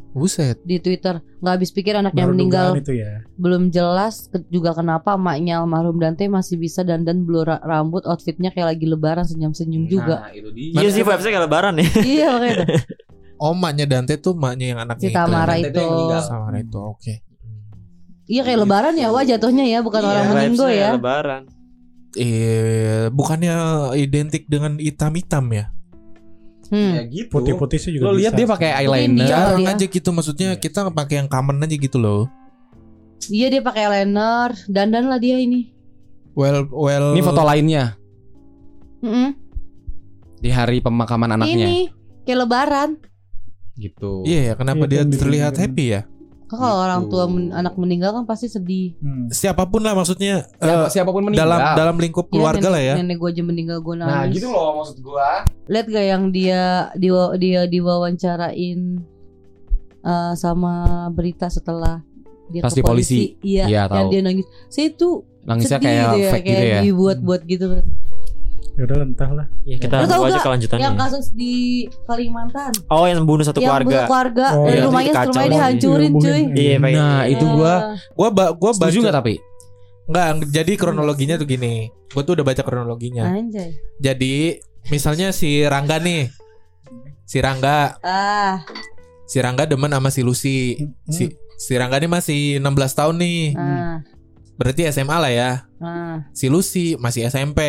Buset. 0.09 0.63
di 0.63 0.79
Twitter. 0.79 1.19
Nggak 1.37 1.53
habis 1.53 1.69
pikir 1.69 1.91
anaknya 1.93 2.23
Baru 2.23 2.31
meninggal 2.31 2.71
itu 2.73 2.95
ya. 2.95 3.19
belum 3.35 3.67
jelas 3.67 4.15
juga 4.47 4.71
kenapa 4.71 5.13
emaknya 5.13 5.59
almarhum 5.59 5.99
Dante 5.99 6.23
masih 6.25 6.55
bisa 6.55 6.81
dandan 6.81 7.21
blur 7.21 7.43
ra- 7.43 7.59
rambut 7.59 7.99
outfitnya 8.03 8.47
kayak 8.49 8.71
lagi 8.71 8.85
lebaran 8.85 9.23
senyum-senyum 9.23 9.85
juga 9.85 10.23
Nah, 10.23 10.31
itu 10.31 10.47
dia. 10.49 10.71
Iya 10.77 10.89
sih 10.89 11.03
vibesnya 11.03 11.31
kayak 11.31 11.45
lebaran 11.45 11.73
ya. 11.75 11.87
iya 12.15 12.27
makanya 12.31 12.55
tuh. 12.55 12.67
Omanya 13.51 13.85
Dante 13.85 14.13
tuh 14.15 14.33
maknya 14.33 14.65
yang 14.65 14.79
si 14.79 14.83
anaknya 14.85 15.03
itu. 15.03 15.17
Tamara 15.19 15.53
Dante 15.53 15.67
itu 15.67 15.81
meninggal. 15.83 16.21
Samara 16.23 16.57
itu 16.57 16.79
oke. 16.79 17.13
iya 18.25 18.41
kayak 18.41 18.59
lebaran 18.63 18.95
ya 18.95 19.07
wah 19.09 19.21
jatuhnya 19.21 19.65
ya 19.67 19.79
bukan 19.79 19.99
Iya, 19.99 20.09
orang 20.09 20.25
vibesnya 20.31 20.71
ya 20.71 20.89
lebaran. 20.95 21.43
Eh 22.15 23.11
bukannya 23.11 23.55
identik 23.95 24.47
dengan 24.47 24.79
hitam-hitam 24.79 25.45
ya? 25.51 25.65
hmm. 26.71 26.91
Ya 26.97 27.01
gitu. 27.05 27.29
Putih-putih 27.29 27.77
sih 27.77 27.91
juga 27.93 28.09
Lo 28.09 28.15
lihat 28.15 28.33
dia 28.33 28.47
pakai 28.47 28.71
eyeliner. 28.73 29.27
Jarang 29.27 29.61
dia. 29.61 29.73
aja 29.75 29.85
gitu 29.85 30.09
maksudnya 30.09 30.57
kita 30.57 30.89
pakai 30.89 31.21
yang 31.21 31.29
common 31.29 31.61
aja 31.61 31.75
gitu 31.75 31.99
loh. 31.99 32.25
iya 33.25 33.49
dia 33.49 33.61
pakai 33.61 33.85
eyeliner 33.85 34.53
dandan 34.67 35.09
lah 35.09 35.17
dia 35.17 35.39
ini 35.39 35.71
Well 36.35 36.67
well. 36.67 37.15
Ini 37.15 37.21
foto 37.23 37.41
lainnya 37.41 37.95
Mm-mm. 38.99 39.33
di 40.37 40.49
hari 40.51 40.83
pemakaman 40.83 41.31
anaknya. 41.33 41.67
ini 41.67 41.77
kayak 42.23 42.39
lebaran 42.43 42.91
Gitu. 43.75 44.23
Iya 44.23 44.39
ya, 44.39 44.53
kenapa 44.55 44.87
Iya, 44.87 44.91
dia 44.91 45.01
kan, 45.03 45.09
terlihat 45.19 45.53
kan. 45.55 45.61
happy 45.67 45.85
ya? 45.91 46.01
Kan 46.45 46.55
kalau 46.55 46.71
Gitu. 46.71 46.83
orang 46.83 47.01
tua 47.07 47.23
men- 47.25 47.49
anak 47.51 47.73
meninggal 47.73 48.11
kan 48.11 48.23
pasti 48.23 48.45
sedih 48.47 48.93
Hmm. 48.95 49.25
Siapa 49.27 49.65
pun 49.65 49.79
lah 49.79 49.91
maksudnya 49.91 50.45
Siapa- 50.53 50.85
eh, 50.85 50.89
siapa 50.89 51.09
pun 51.09 51.21
meninggal. 51.23 51.41
dalam 51.43 51.59
dalam 51.73 51.95
lingkup 51.97 52.25
keluarga 52.27 52.61
nenek, 52.61 52.69
lah 52.69 52.81
ya. 52.83 52.93
nenek 52.95 53.17
gue 53.17 53.29
aja 53.31 53.43
meninggal 53.43 53.77
gue 53.79 53.95
nangis 53.95 54.13
Nah, 54.13 54.23
gitu 54.29 54.47
loh 54.47 54.69
maksud 54.75 54.97
gua. 54.99 55.41
lihat 55.65 55.85
gak 55.87 56.05
yang 56.05 56.23
dia 56.29 56.61
diwa, 56.93 57.33
dia 57.33 57.61
diwawancarain 57.65 58.79
eh, 60.03 60.33
sama 60.35 60.73
berita 61.09 61.47
setelah 61.47 62.05
dia 62.47 62.61
Pas 62.61 62.69
ke 62.69 62.77
di 62.77 62.83
polisi. 62.83 63.17
iya 63.41 63.65
Iya, 63.65 63.81
yang 63.83 63.89
tahu. 63.89 64.09
dia 64.11 64.21
nangis 64.21 64.45
saya 64.67 64.89
tuh 64.91 65.25
Nangisnya 65.41 65.77
sedih 65.77 65.85
kayak 65.87 66.01
gitu 66.03 66.17
ya, 66.19 66.29
fake 66.31 66.43
kayak 66.43 66.53
gitu 66.55 66.65
ya. 66.67 66.79
dibuat-buat 66.83 67.41
gitu 67.43 67.65
kan 67.71 67.83
Ya 68.75 68.83
udah 68.83 68.97
entahlah. 69.01 69.47
Ya 69.63 69.79
kita 69.79 69.95
tahu 69.95 70.05
tunggu 70.05 70.25
aja 70.27 70.39
kelanjutannya. 70.43 70.83
Yang 70.83 70.95
kasus 70.99 71.25
di 71.31 71.53
Kalimantan. 72.03 72.71
Oh 72.87 73.07
yang 73.07 73.23
bunuh 73.23 73.41
satu 73.41 73.57
yang 73.57 73.71
keluarga. 73.71 73.87
bunuh 73.87 74.03
keluarga 74.05 74.45
Oh, 74.51 74.65
dan 74.65 74.73
iya. 74.73 74.83
rumahnya 74.83 75.11
rumahnya 75.23 75.49
dihancurin 75.49 76.11
cuy. 76.11 76.19
Dirubuhin. 76.19 76.47
Iya. 76.53 76.75
Nah, 76.99 77.21
itu 77.25 77.45
gua 77.47 77.73
Gua 78.11 78.29
ba 78.29 78.45
gua 78.51 78.71
baca 78.71 78.91
setuju 78.91 78.99
nggak 79.01 79.15
tapi? 79.15 79.35
Enggak, 80.05 80.27
jadi 80.51 80.71
kronologinya 80.75 81.35
tuh 81.35 81.47
gini. 81.47 81.87
Gua 82.11 82.21
tuh 82.21 82.35
udah 82.35 82.45
baca 82.45 82.61
kronologinya. 82.61 83.23
Anjay. 83.25 83.79
Jadi 83.97 84.59
misalnya 84.87 85.31
si 85.31 85.63
Rangga 85.63 85.97
nih. 85.97 86.27
Si 87.25 87.41
Rangga, 87.41 87.97
Ah, 88.03 88.61
si 89.25 89.41
Rangga 89.41 89.65
demen 89.65 89.89
sama 89.89 90.11
si 90.11 90.21
Lucy. 90.21 90.77
Si 91.07 91.25
si 91.55 91.73
Rangga 91.73 91.97
nih 91.97 92.11
masih 92.11 92.41
16 92.59 92.93
tahun 92.93 93.15
nih. 93.17 93.41
ah, 93.55 93.97
Berarti 94.55 94.87
SMA 94.87 95.17
lah 95.19 95.31
ya. 95.31 95.51
ah. 95.77 96.23
Si 96.31 96.47
Lucy 96.47 96.95
masih 96.95 97.27
SMP. 97.27 97.59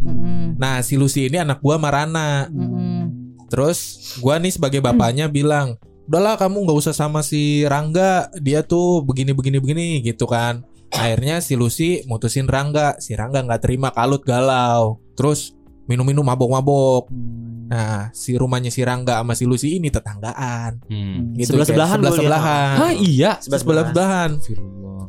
Mm-mm, 0.00 0.56
Nah, 0.56 0.80
si 0.80 0.96
Lucy 0.96 1.28
ini 1.28 1.36
anak 1.36 1.60
gua 1.60 1.76
Marana. 1.76 2.48
mm-mm. 2.48 3.12
Terus 3.48 3.78
gua 4.18 4.38
nih 4.38 4.54
sebagai 4.54 4.80
bapaknya 4.80 5.26
bilang, 5.26 5.76
"Udahlah 6.06 6.40
kamu 6.40 6.64
nggak 6.64 6.78
usah 6.80 6.94
sama 6.94 7.20
si 7.20 7.66
Rangga, 7.66 8.32
dia 8.38 8.62
tuh 8.62 9.02
begini 9.02 9.36
begini 9.36 9.58
begini" 9.60 9.86
gitu 10.00 10.24
kan. 10.24 10.64
Akhirnya 10.90 11.38
si 11.38 11.54
Lucy 11.54 12.02
mutusin 12.04 12.48
Rangga, 12.48 12.96
si 12.98 13.12
Rangga 13.12 13.44
nggak 13.44 13.60
terima 13.60 13.92
kalut 13.92 14.24
galau. 14.24 14.98
Terus 15.14 15.52
minum-minum 15.86 16.24
mabok-mabok. 16.24 17.10
Nah, 17.70 18.10
si 18.10 18.34
rumahnya 18.34 18.70
si 18.70 18.82
Rangga 18.82 19.20
sama 19.20 19.34
si 19.34 19.44
Lucy 19.46 19.76
ini 19.76 19.90
tetanggaan. 19.90 20.82
Hmm. 20.88 21.36
Gitu, 21.36 21.52
Sebelah-sebelahan 21.54 21.98
sebelah 21.98 22.10
gua 22.10 22.16
lihat, 22.16 22.22
sebelahan. 22.24 22.74
Hah 22.80 22.92
iya. 22.96 23.30
Sebelah 23.38 23.60
sebelahan. 23.60 24.30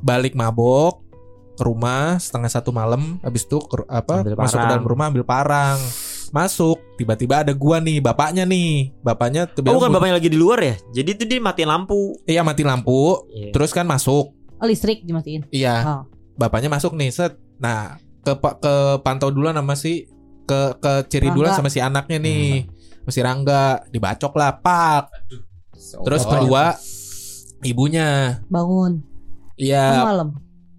Balik 0.01 0.33
mabok 0.33 1.10
ke 1.51 1.61
rumah 1.61 2.15
setengah 2.15 2.49
satu 2.49 2.69
malam 2.69 3.19
habis 3.19 3.43
itu 3.43 3.59
ke, 3.59 3.83
apa 3.85 4.21
Ambil 4.21 4.35
masuk 4.35 4.57
ke 4.57 4.67
dalam 4.67 4.83
rumah 4.83 5.05
ambil 5.07 5.23
parang 5.23 5.77
masuk 6.29 6.79
tiba-tiba 6.95 7.41
ada 7.41 7.51
gua 7.51 7.77
nih 7.77 7.99
bapaknya 7.99 8.43
nih 8.43 8.95
bapaknya 8.97 9.45
tuh 9.45 9.61
Oh 9.61 9.75
bukan 9.75 9.87
"Gua- 9.87 9.95
bapaknya 9.95 10.15
lagi 10.15 10.27
di 10.27 10.35
luar 10.35 10.59
ya? 10.59 10.75
Jadi 10.93 11.09
itu 11.11 11.23
dia 11.25 11.39
matiin 11.39 11.67
lampu. 11.67 12.15
iya 12.23 12.39
mati 12.39 12.63
lampu 12.63 13.27
Iya. 13.29 13.51
terus 13.51 13.69
kan 13.69 13.83
masuk 13.83 14.31
Oh, 14.55 14.65
listrik 14.65 15.01
dimatiin. 15.01 15.43
iya 15.49 15.75
Oh. 15.81 16.01
bapaknya 16.35 16.69
masuk 16.69 16.93
nih 16.93 17.09
set 17.09 17.35
nah 17.57 17.95
ke 18.21 18.31
ke 18.37 18.73
pantau 18.99 19.27
duluan 19.27 19.53
sama 19.53 19.73
si 19.73 20.07
ke 20.43 20.77
ke 20.77 20.91
ciri 21.07 21.27
Rangga. 21.27 21.51
sama 21.53 21.67
si 21.67 21.79
anaknya 21.79 22.17
nih 22.17 22.65
sama 22.99 23.11
si 23.11 23.19
Rangga 23.19 23.61
dibacok 23.87 24.33
lah 24.33 24.55
pak 24.55 25.09
terus 25.99 26.23
kedua 26.23 26.77
ibunya 27.61 28.39
Bangun. 28.47 29.01
iya 29.55 30.01
malam. 30.01 30.29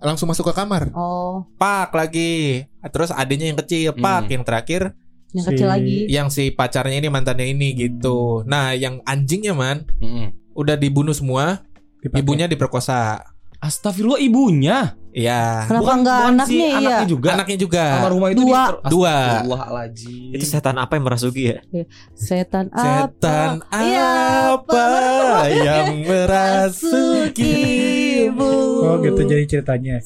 Langsung 0.03 0.27
masuk 0.27 0.45
ke 0.45 0.55
kamar 0.55 0.91
Oh, 0.93 1.47
pak 1.55 1.91
lagi 1.91 2.67
terus 2.89 3.09
adiknya 3.09 3.47
yang 3.47 3.59
kecil 3.59 3.95
pak 3.95 4.27
Hmm. 4.27 4.31
yang 4.31 4.43
terakhir 4.43 4.83
yang 5.31 5.43
Si- 5.43 5.49
kecil 5.49 5.67
lagi. 5.67 5.97
yang 6.07 6.29
si 6.29 6.51
pacarnya 6.51 6.99
ini 6.99 7.09
mantannya 7.09 7.47
ini 7.47 7.73
gitu 7.73 8.43
nah 8.45 8.71
yang 8.73 9.01
anjingnya 9.03 9.53
man 9.53 9.89
Mm-mm. 9.97 10.35
udah 10.53 10.75
dibunuh 10.75 11.13
semua 11.13 11.65
Dipakai. 11.99 12.21
ibunya 12.21 12.47
diperkosa 12.47 13.23
Astagfirullah 13.59 14.19
ibunya. 14.19 14.99
Iya 15.13 15.65
Kenapa 15.65 15.93
enggak 15.93 16.19
bukan 16.19 16.35
si 16.43 16.57
anaknya 16.57 16.65
ya? 16.65 16.77
anaknya 16.79 17.07
juga. 17.07 17.29
anaknya 17.31 17.59
juga 17.59 17.85
Sama 17.93 18.09
rumah 18.09 18.29
itu 18.29 18.41
Dua. 18.41 18.63
di- 18.63 18.89
Dua. 18.89 19.13
Astagfirullahaladzim. 19.13 20.31
Itu 20.31 20.45
setan 20.45 20.77
apa 20.77 20.93
yang 20.93 21.05
merasuki 21.05 21.43
ya? 21.47 21.59
Setan 22.13 22.67
apa? 22.69 22.81
setan 22.83 23.51
Iya, 23.71 24.11
apa 24.53 24.87
yang 25.63 26.03
merasukimu 27.13 28.53
Oh 28.83 28.99
gitu 28.99 29.21
jadi 29.23 29.45
ceritanya. 29.47 30.03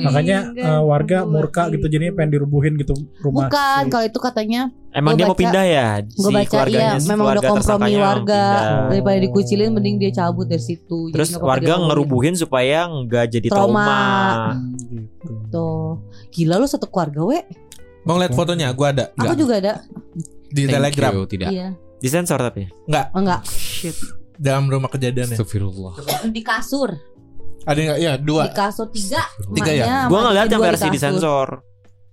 Makanya 0.00 0.38
eh, 0.52 0.82
warga 0.82 1.24
murka 1.24 1.70
gitu 1.70 1.86
jadi 1.86 2.10
pengen 2.10 2.34
dirubuhin 2.34 2.76
gitu 2.76 2.92
rumah. 3.18 3.46
Bukan, 3.46 3.80
si- 3.80 3.90
kalau 3.90 4.04
itu 4.04 4.20
katanya 4.20 4.62
Emang 4.88 5.14
Gua 5.14 5.20
dia 5.20 5.26
mau 5.26 5.30
baca- 5.30 5.42
pindah 5.44 5.64
ya? 5.68 5.88
gue 6.00 6.16
si 6.16 6.32
baca 6.32 6.48
keluarganya, 6.48 6.80
iya 6.88 6.96
si 6.96 7.04
memang 7.06 7.26
udah 7.28 7.42
kompromi 7.44 7.92
mau 7.92 8.08
warga 8.08 8.40
pindah. 8.40 8.88
daripada 8.88 9.18
dikucilin 9.20 9.68
mending 9.70 9.96
dia 9.98 10.10
cabut 10.16 10.48
dari 10.48 10.64
situ. 10.64 10.98
Jadi 11.02 11.12
Terus 11.12 11.28
apa-apa 11.30 11.44
warga 11.46 11.72
ngerubuhin 11.78 12.32
supaya 12.34 12.78
nggak 12.88 13.24
jadi 13.30 13.46
Trauma. 13.46 13.84
trauma. 13.84 14.47
Hmm, 14.54 14.74
gitu. 14.88 15.28
Tuh. 15.48 15.88
Gila 16.30 16.56
lu 16.56 16.64
satu 16.64 16.86
keluarga 16.86 17.20
we. 17.24 17.40
mau 18.02 18.16
lihat 18.16 18.32
fotonya 18.32 18.72
gua 18.72 18.88
ada 18.88 19.12
Aku 19.14 19.36
juga 19.36 19.60
ada. 19.60 19.72
di 20.48 20.64
Thank 20.64 20.72
telegram 20.72 21.12
you, 21.12 21.24
tidak. 21.26 21.48
Iya. 21.52 21.68
Disensor 21.98 22.38
tapi. 22.38 22.70
Oh, 22.88 23.20
enggak. 23.20 23.42
dalam 24.38 24.64
rumah 24.66 24.88
kejadiannya 24.88 25.34
Astagfirullah. 25.34 25.94
Di 26.30 26.40
kasur. 26.40 26.94
ada 27.66 27.76
nggak 27.76 27.98
ya 27.98 28.12
Di 28.16 28.24
dua 28.24 28.48
kasur 28.48 28.88
tiga. 28.88 29.20
Tiga 29.52 29.72
ya? 29.74 29.84
Gua 30.06 30.24
ngeliat 30.24 30.46
emaknya 30.46 30.54
yang 30.54 30.62
dua 30.62 30.68
versi 30.70 30.84
di 30.84 30.94
disensor. 30.94 31.48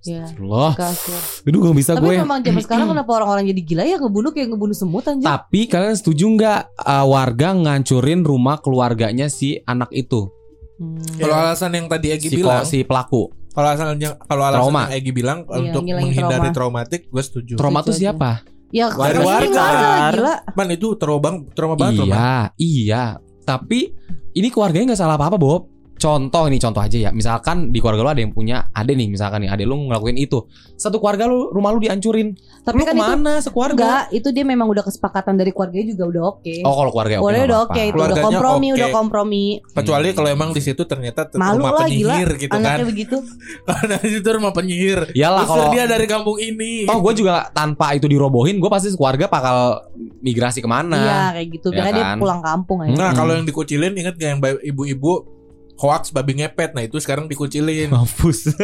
Iya. 0.05 0.21
Astagfirullah. 0.25 0.71
di 0.73 0.79
kasur. 0.83 1.21
Aduh 1.45 1.59
gak 1.63 1.75
bisa 1.75 1.91
Tapi 1.95 2.05
gue. 2.05 2.15
memang 2.19 2.39
zaman 2.43 2.61
sekarang 2.65 2.87
kenapa 2.91 3.11
orang-orang 3.13 3.45
jadi 3.49 3.61
gila 3.63 3.83
ya 3.85 3.97
ngebunuh 3.97 4.31
kayak 4.33 4.47
ngebunuh 4.51 4.75
semut 4.75 5.05
anjir. 5.05 5.25
Tapi 5.25 5.61
kalian 5.65 5.95
setuju 5.95 6.25
nggak 6.27 6.59
uh, 6.77 7.05
warga 7.07 7.49
ngancurin 7.55 8.21
rumah 8.21 8.57
keluarganya 8.59 9.29
si 9.29 9.61
anak 9.63 9.93
itu, 9.95 10.27
Hmm. 10.75 10.99
kalau 11.15 11.35
alasan 11.37 11.71
yang 11.71 11.87
tadi 11.87 12.11
Egi 12.11 12.27
si, 12.27 12.35
bilang 12.35 12.63
si 12.63 12.81
pelaku? 12.81 13.31
kalau 13.49 13.67
alasannya 13.69 14.19
kalau 14.21 14.43
alasan 14.43 14.59
Trauma. 14.61 14.81
yang 14.83 14.93
Egi 14.93 15.11
bilang 15.11 15.39
Iya, 15.41 15.55
untuk 15.65 15.83
menghindari 15.85 16.49
trauma. 16.51 16.83
traumatik 16.83 17.01
gue 17.07 17.23
setuju 17.23 17.53
Trauma 17.55 17.79
Itu 17.79 17.87
tuh 17.87 17.95
siapa? 17.95 18.31
Ya 18.69 18.91
Warga. 18.91 19.23
nggak 19.45 19.67
ada 19.71 19.79
lah, 19.79 20.11
gila. 20.11 20.35
man 20.51 20.67
itu 20.69 20.87
trauma 20.95 21.21
bang 21.21 21.35
trauma 21.49 21.75
banget 21.75 22.03
Iya, 22.03 22.27
iya. 22.57 23.03
Tapi 23.41 23.93
ini 24.33 24.47
keluarganya 24.49 24.91
nggak 24.91 24.99
salah 24.99 25.15
apa-apa, 25.15 25.37
Bob. 25.37 25.69
Contoh 26.05 26.45
ini 26.45 26.61
contoh 26.61 26.85
aja 26.85 26.97
ya. 27.01 27.09
Misalkan 27.09 27.73
di 27.73 27.81
keluarga 27.81 28.05
lu 28.05 28.11
ada 28.13 28.21
yang 28.21 28.29
punya 28.29 28.69
ade 28.69 28.93
nih, 28.93 29.09
misalkan 29.09 29.41
nih 29.41 29.49
ade 29.49 29.65
lu 29.65 29.89
ngelakuin 29.89 30.21
itu. 30.21 30.45
Satu 30.77 31.01
keluarga 31.01 31.25
lu 31.25 31.49
rumah 31.49 31.73
lu 31.73 31.81
dihancurin. 31.81 32.37
Tapi 32.61 32.77
lu 32.77 32.85
kan 32.85 32.93
itu 32.93 33.01
ke 33.01 33.09
mana 33.17 33.33
sekeluarga? 33.41 33.73
enggak, 33.73 34.03
itu 34.13 34.27
dia 34.29 34.45
memang 34.45 34.69
udah 34.69 34.85
kesepakatan 34.85 35.33
dari 35.33 35.49
keluarganya 35.49 35.97
juga 35.97 36.03
udah 36.05 36.23
oke. 36.29 36.55
Oh, 36.61 36.73
kalau 36.77 36.91
keluarga 36.93 37.15
oke. 37.17 37.25
Nggak 37.25 37.45
udah 37.49 37.59
oke 37.65 37.81
itu 37.81 37.97
udah 37.97 38.17
kompromi, 38.21 38.67
oke. 38.69 38.77
udah 38.77 38.89
kompromi. 38.93 39.45
kecuali 39.65 40.07
Hmm. 40.13 40.17
kalau 40.21 40.29
emang 40.29 40.49
di 40.53 40.61
situ 40.61 40.81
ternyata 40.85 41.21
Malu 41.33 41.57
rumah 41.57 41.71
lah, 41.73 41.81
penyihir 41.89 42.29
gila. 42.29 42.37
gitu 42.37 42.53
kan 42.53 42.61
Anaknya 42.61 42.85
begitu. 42.85 43.17
karena 43.65 43.95
di 43.97 44.09
situ 44.13 44.27
rumah 44.29 44.53
penyihir 44.53 44.99
Iyalah 45.17 45.43
kalau 45.49 45.65
dia 45.73 45.83
dari 45.89 46.05
kampung 46.05 46.37
ini 46.37 46.85
Toh 46.85 47.01
gue 47.01 47.13
juga 47.17 47.49
tanpa 47.49 47.97
itu 47.97 48.05
dirobohin, 48.05 48.61
gue 48.61 48.69
pasti 48.69 48.93
keluarga 48.93 49.25
bakal 49.25 49.89
migrasi 50.21 50.61
ke 50.61 50.69
mana. 50.69 51.01
Iya, 51.01 51.17
kayak 51.41 51.47
gitu. 51.49 51.67
Ya 51.73 51.89
dia 51.89 52.05
kan? 52.13 52.17
pulang 52.21 52.41
kampung 52.45 52.85
aja. 52.85 52.93
nah 52.93 53.09
Hmm. 53.09 53.17
kalau 53.17 53.31
yang 53.41 53.45
dikucilin 53.49 53.93
inget 53.97 54.13
gak 54.21 54.29
yang 54.37 54.41
ibu-ibu 54.61 55.13
hoax 55.77 56.09
babi 56.09 56.33
ngepet 56.37 56.71
nah 56.71 56.81
itu 56.81 56.95
sekarang 56.97 57.25
dikucilin 57.25 57.87
Mampus. 57.87 58.49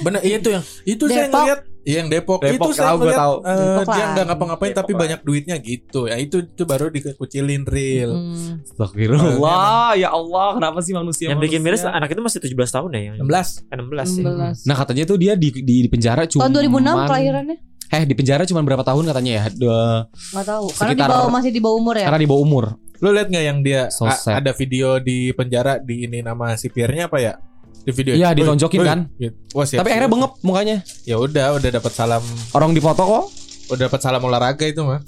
bener 0.00 0.22
iya 0.22 0.38
itu 0.38 0.48
yang 0.48 0.64
itu 0.86 1.04
saya 1.04 1.26
Depok. 1.26 1.34
ngeliat 1.36 1.60
iya 1.82 1.96
yang 1.98 2.08
Depok, 2.08 2.38
Depok, 2.40 2.54
itu 2.62 2.70
saya 2.72 2.86
tahu, 2.86 2.94
gua 2.94 3.02
ngeliat 3.02 3.18
tahu. 3.18 3.34
Depok 3.42 3.86
dia 3.90 4.04
nggak 4.06 4.24
ngapa-ngapain 4.24 4.70
Depok 4.70 4.80
tapi 4.80 4.92
lah. 4.92 5.00
banyak 5.02 5.20
duitnya 5.20 5.56
gitu 5.58 6.00
ya 6.06 6.16
itu 6.16 6.36
itu 6.46 6.62
baru 6.62 6.86
dikucilin 6.88 7.62
real 7.66 8.12
Hmm. 8.12 8.62
Astagfirullah, 8.62 9.96
ya 9.96 10.08
Allah, 10.10 10.48
kenapa 10.54 10.78
sih 10.78 10.92
manusia? 10.92 11.26
yang 11.26 11.38
bikin 11.38 11.58
miris 11.58 11.82
manusia? 11.82 11.96
anak 11.96 12.08
itu 12.08 12.20
masih 12.20 12.38
17 12.40 12.54
tahun 12.70 12.90
ya 12.90 13.00
yang 13.02 13.16
16 13.18 13.66
eh, 13.66 13.76
16 13.76 13.90
ya. 14.14 14.22
16. 14.54 14.68
Nah 14.70 14.76
katanya 14.76 15.04
tuh 15.04 15.16
dia 15.16 15.32
di 15.34 15.48
di, 15.50 15.62
di 15.82 15.88
penjara 15.88 16.22
cuma 16.24 16.46
Tahun 16.46 16.54
2006 16.54 17.08
kelahirannya? 17.08 17.56
Eh 17.90 18.02
di 18.04 18.14
penjara 18.14 18.42
cuma 18.44 18.62
berapa 18.62 18.86
tahun 18.86 19.02
katanya 19.04 19.32
ya? 19.32 19.44
Dua- 19.50 20.06
Enggak 20.30 20.46
tahu. 20.46 20.66
Karena 20.70 20.86
di 20.88 20.94
Sekitar- 20.96 21.10
bawah 21.12 21.30
masih 21.32 21.50
di 21.50 21.58
bawah 21.58 21.76
umur 21.76 21.94
ya. 21.96 22.06
Karena 22.06 22.20
di 22.20 22.28
bawah 22.30 22.40
umur. 22.40 22.64
Lu 23.00 23.10
lihat 23.10 23.28
nggak 23.28 23.44
yang 23.44 23.58
dia 23.60 23.88
So 23.88 24.04
ada 24.06 24.52
video 24.52 25.00
di 25.00 25.32
penjara 25.32 25.76
di 25.76 26.04
ini 26.04 26.20
nama 26.20 26.52
sipirnya 26.54 27.08
apa 27.08 27.16
ya? 27.16 27.32
Di 27.80 27.90
video. 27.90 28.12
Iya, 28.12 28.36
ditonjokin 28.36 28.80
kan? 28.84 29.08
gitu. 29.16 29.32
Wah, 29.52 29.64
siap, 29.64 29.80
Tapi 29.80 29.88
akhirnya 29.90 30.10
bengep 30.10 30.32
mukanya. 30.40 30.76
Ya 31.02 31.16
udah, 31.16 31.56
udah 31.56 31.70
dapat 31.72 31.88
salam, 31.90 32.20
Orang 32.52 32.70
di 32.70 32.78
foto 32.78 33.00
kok. 33.00 33.24
udah 33.70 33.86
dapat 33.86 34.00
salam 34.00 34.20
olahraga 34.20 34.62
itu 34.62 34.82
mah. 34.82 35.00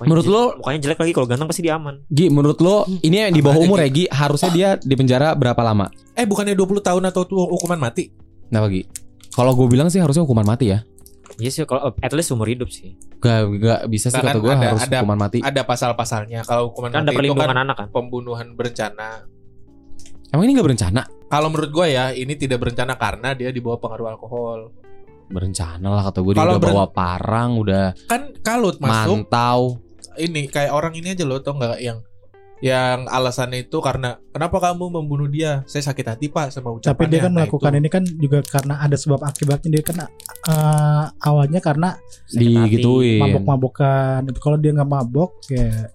Menurut 0.00 0.20
jelek- 0.20 0.34
lo- 0.34 0.52
mukanya 0.58 0.78
jelek 0.82 0.98
lagi 0.98 1.12
kalau 1.14 1.26
ganteng 1.26 1.46
pasti 1.46 1.62
dia 1.62 1.78
aman. 1.78 2.02
Gi, 2.08 2.26
menurut 2.26 2.58
lo 2.58 2.84
ini 3.00 3.22
yang 3.22 3.30
di 3.30 3.40
bawah 3.40 3.56
umur 3.56 3.78
Gi? 3.78 3.82
ya 3.82 3.88
Gi? 3.88 4.04
Harusnya 4.10 4.50
dia 4.50 4.68
di 4.76 4.92
penjara 4.92 5.32
berapa 5.32 5.62
lama? 5.62 5.86
Eh, 6.12 6.26
bukannya 6.26 6.52
20 6.52 6.82
tahun 6.82 7.02
atau 7.06 7.22
tuh 7.22 7.46
hukuman 7.46 7.78
mati? 7.78 8.10
Kenapa 8.50 8.66
Gi? 8.68 8.82
Kalau 9.30 9.54
gue 9.54 9.64
bilang 9.64 9.88
sih 9.88 9.96
harusnya 9.96 10.20
hukuman 10.20 10.44
mati 10.44 10.68
ya. 10.68 10.84
Iya 11.34 11.50
sih 11.50 11.62
kalau 11.62 11.94
at 11.94 12.12
least 12.12 12.30
umur 12.30 12.44
hidup 12.44 12.68
sih. 12.68 12.92
Gak, 13.18 13.38
gak 13.56 13.80
bisa 13.86 14.08
sih 14.08 14.14
kata 14.14 14.28
kan 14.28 14.34
gue 14.38 14.50
ada- 14.50 14.68
harus 14.68 14.82
ada- 14.82 15.00
hukuman 15.00 15.18
mati. 15.18 15.38
Ada 15.38 15.62
pasal-pasalnya. 15.62 16.40
Kalau 16.42 16.68
hukuman 16.68 16.90
Kan 16.90 16.96
ada 16.98 17.04
mati 17.04 17.10
itu 17.10 17.18
perlindungan 17.18 17.48
kan 17.48 17.60
anak 17.62 17.76
kan. 17.76 17.88
pembunuhan 17.88 18.46
berencana. 18.52 19.24
Emang 20.28 20.44
ini 20.44 20.52
gak 20.54 20.66
berencana? 20.66 21.02
Kalau 21.26 21.48
menurut 21.48 21.70
gue 21.70 21.86
ya, 21.88 22.04
ini 22.10 22.34
tidak 22.34 22.58
berencana 22.58 22.94
karena 22.94 23.32
dia 23.32 23.48
di 23.48 23.58
bawah 23.58 23.78
pengaruh 23.78 24.08
alkohol. 24.10 24.60
Berencana 25.26 25.86
lah 25.86 26.02
kata 26.04 26.20
gue. 26.20 26.32
Dia 26.34 26.44
udah 26.46 26.60
bawa 26.60 26.86
parang, 26.88 27.56
udah 27.56 27.96
Kan 28.04 28.36
kalut 28.38 28.76
masuk 28.76 29.24
mantau. 29.24 29.80
ini 30.14 30.44
kayak 30.44 30.68
orang 30.70 30.92
ini 30.92 31.10
aja 31.10 31.24
loh 31.24 31.40
tau 31.40 31.56
nggak 31.56 31.80
yang 31.80 32.04
yang 32.62 33.10
alasannya 33.10 33.66
itu 33.66 33.82
karena 33.82 34.22
kenapa 34.30 34.62
kamu 34.62 34.94
membunuh 34.94 35.26
dia? 35.26 35.66
Saya 35.66 35.82
sakit 35.84 36.06
hati 36.06 36.26
pak 36.26 36.48
sama 36.48 36.70
ucapannya. 36.70 36.94
Tapi 36.94 37.04
dia 37.04 37.18
kan 37.18 37.28
Nah, 37.28 37.36
melakukan 37.42 37.72
itu. 37.72 37.78
ini 37.78 37.88
kan 37.90 38.02
juga 38.06 38.38
karena 38.40 38.74
ada 38.78 38.94
sebab 38.94 39.18
akibatnya 39.20 39.68
dia 39.68 39.82
kan 39.82 39.96
eh, 39.98 41.04
awalnya 41.20 41.58
karena. 41.58 41.98
Digituin. 42.30 43.18
mabok-mabokan. 43.18 44.30
Kalau 44.36 44.56
dia 44.56 44.70
nggak 44.72 44.86
mabok 44.86 45.42
ya 45.48 45.90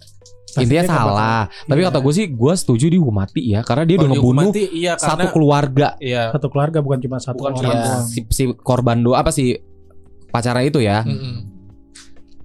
Intinya 0.57 0.83
salah. 0.83 1.45
bakal- 1.45 1.69
Tapi 1.69 1.79
Iya. 1.79 1.87
kata 1.87 1.99
gue 2.01 2.13
sih, 2.13 2.25
gue 2.27 2.53
setuju 2.55 2.85
di 2.87 2.97
hukum 2.97 3.15
mati 3.15 3.41
ya, 3.45 3.61
karena 3.61 3.83
dia 3.85 3.95
udah 3.95 4.09
ngebunuh 4.09 4.49
mati, 4.49 4.63
iya 4.73 4.93
satu 4.95 5.05
karena 5.13 5.25
keluarga. 5.29 5.87
iya 5.99 6.23
satu 6.33 6.47
keluarga 6.49 6.81
bukan 6.81 6.97
cuma 6.97 7.17
satu 7.17 7.37
Bukan 7.39 7.53
orang 7.55 7.69
Ya, 7.69 7.77
doang. 7.79 8.03
si, 8.03 8.19
si 8.27 8.43
korban 8.57 8.97
do 8.99 9.13
apa 9.13 9.29
sih 9.29 9.53
pacarnya 10.27 10.65
itu 10.65 10.81
ya. 10.81 11.05
Mm-mm. 11.05 11.45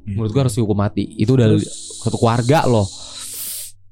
Menurut 0.04 0.30
gua 0.30 0.42
harus 0.44 0.52
dihukum 0.52 0.76
mati. 0.76 1.08
Itu 1.14 1.34
udah 1.34 1.56
satu 1.98 2.16
keluarga 2.16 2.66
loh. 2.66 2.84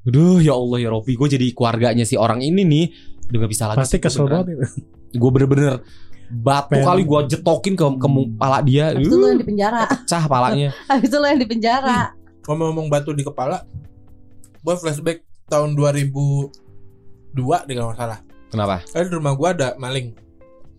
Aduh 0.02 0.38
ya 0.38 0.52
Allah 0.52 0.78
ya 0.78 0.88
Robi, 0.88 1.12
gue 1.12 1.28
jadi 1.30 1.46
keluarganya 1.50 2.02
si 2.02 2.14
orang 2.14 2.40
ini 2.40 2.62
nih 2.62 2.84
udah 3.28 3.38
gak 3.38 3.52
bisa 3.52 3.64
lagi. 3.66 3.78
Pasti 3.78 3.96
kesel 3.98 4.24
banget. 4.24 4.56
Gue 5.12 5.30
bener-bener 5.30 5.84
batu 6.30 6.72
Pengen- 6.72 6.86
kali 6.86 7.02
gue 7.02 7.20
jetokin 7.28 7.74
ke, 7.74 7.84
ke 7.84 8.06
mu- 8.06 8.30
pala 8.34 8.62
dia. 8.62 8.94
Habis 8.94 9.06
itu 9.06 9.14
lo 9.14 9.22
Uh, 9.22 9.28
yang 9.28 9.38
di 9.38 9.46
penjara. 9.46 9.82
pecah 9.84 10.24
palanya. 10.24 10.70
Habis 10.90 11.08
itu 11.08 11.16
lo 11.16 11.26
yang 11.26 11.38
di 11.38 11.48
penjara. 11.48 11.98
Ngomong-ngomong 12.42 12.86
batu 12.88 13.10
di 13.10 13.20
kepala, 13.20 13.66
gue 14.56 14.74
flashback 14.74 15.20
tahun 15.46 15.74
2002 15.74 16.50
deh 17.66 17.74
kalau 17.74 17.92
salah. 17.92 18.18
Kenapa? 18.48 18.82
Ada 18.88 19.04
di 19.04 19.14
rumah 19.14 19.34
gue 19.34 19.48
ada 19.48 19.68
maling. 19.76 20.14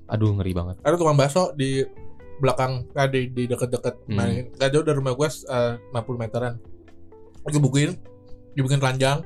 Aduh 0.07 0.33
ngeri 0.33 0.51
banget. 0.51 0.75
Ada 0.81 0.95
tukang 0.95 1.15
bakso 1.15 1.53
di 1.53 1.83
belakang, 2.37 2.83
eh, 2.89 3.07
di, 3.07 3.45
deket-deket. 3.45 3.95
Hmm. 4.07 4.17
Nah, 4.17 4.25
gak 4.57 4.69
jauh 4.71 4.81
dari 4.81 4.97
rumah 4.97 5.13
gue 5.13 5.27
eh, 5.27 5.73
50 5.89 6.17
meteran. 6.17 6.53
Gue 7.43 7.59
bukuin, 7.59 7.95
dibikin 8.53 8.79
ranjang. 8.79 9.23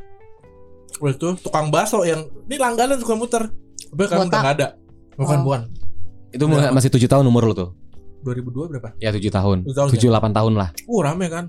Terus 0.91 1.15
itu 1.15 1.27
tukang 1.41 1.67
bakso 1.67 2.03
yang 2.03 2.23
ini 2.45 2.55
langganan 2.55 2.95
suka 2.97 3.13
muter. 3.13 3.43
Tapi 3.85 4.01
kan 4.05 4.17
udah 4.17 4.27
Botak. 4.27 4.41
gak 4.41 4.53
ada. 4.55 4.67
Bukan 5.15 5.37
Oh. 5.37 5.43
bukan. 5.43 5.61
Itu 6.31 6.43
masih 6.47 6.89
tujuh 6.89 7.07
tahun 7.07 7.25
umur 7.25 7.47
lu 7.47 7.55
tuh? 7.55 7.69
2002 8.21 8.71
berapa? 8.71 8.89
Ya 8.97 9.11
tujuh 9.11 9.29
tahun. 9.29 9.63
Tujuh 9.63 9.75
tahun, 9.75 9.89
Tujuh 9.93 10.09
delapan 10.09 10.31
tahun 10.31 10.53
lah. 10.55 10.69
Uh 10.83 10.99
rame 10.99 11.27
kan. 11.27 11.45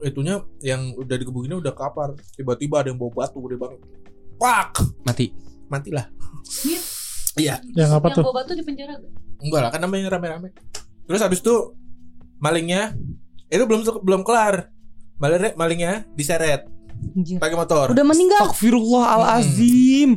Itunya 0.00 0.36
yang 0.60 0.92
udah 0.94 1.16
dikebukinnya 1.16 1.56
udah 1.56 1.72
kapar. 1.72 2.12
Tiba-tiba 2.34 2.82
ada 2.82 2.88
yang 2.88 2.98
bawa 2.98 3.14
batu 3.14 3.40
gede 3.40 3.56
banget. 3.56 3.78
Pak, 4.36 4.82
Mati. 5.06 5.30
matilah. 5.64 6.10
Iya. 6.60 6.80
Iya, 7.34 7.54
Yang 7.74 7.90
apa 7.94 8.06
yang 8.06 8.16
tuh? 8.16 8.24
bawa 8.26 8.34
batu 8.36 8.52
di 8.52 8.62
penjara. 8.62 8.94
gak? 8.94 9.10
enggak 9.40 9.60
lah 9.60 9.70
kan 9.70 9.80
namanya 9.80 10.08
rame-rame. 10.10 10.48
Terus 11.04 11.20
habis 11.20 11.40
itu 11.40 11.54
malingnya 12.38 12.92
itu 13.46 13.64
belum 13.64 13.80
belum 14.02 14.22
kelar. 14.22 14.68
Malingnya, 15.16 15.52
malingnya 15.54 15.92
diseret. 16.12 16.66
Pakai 17.36 17.56
motor. 17.56 17.86
Udah 17.90 18.04
meninggal. 18.04 18.42
Astagfirullahalazim. 18.44 20.10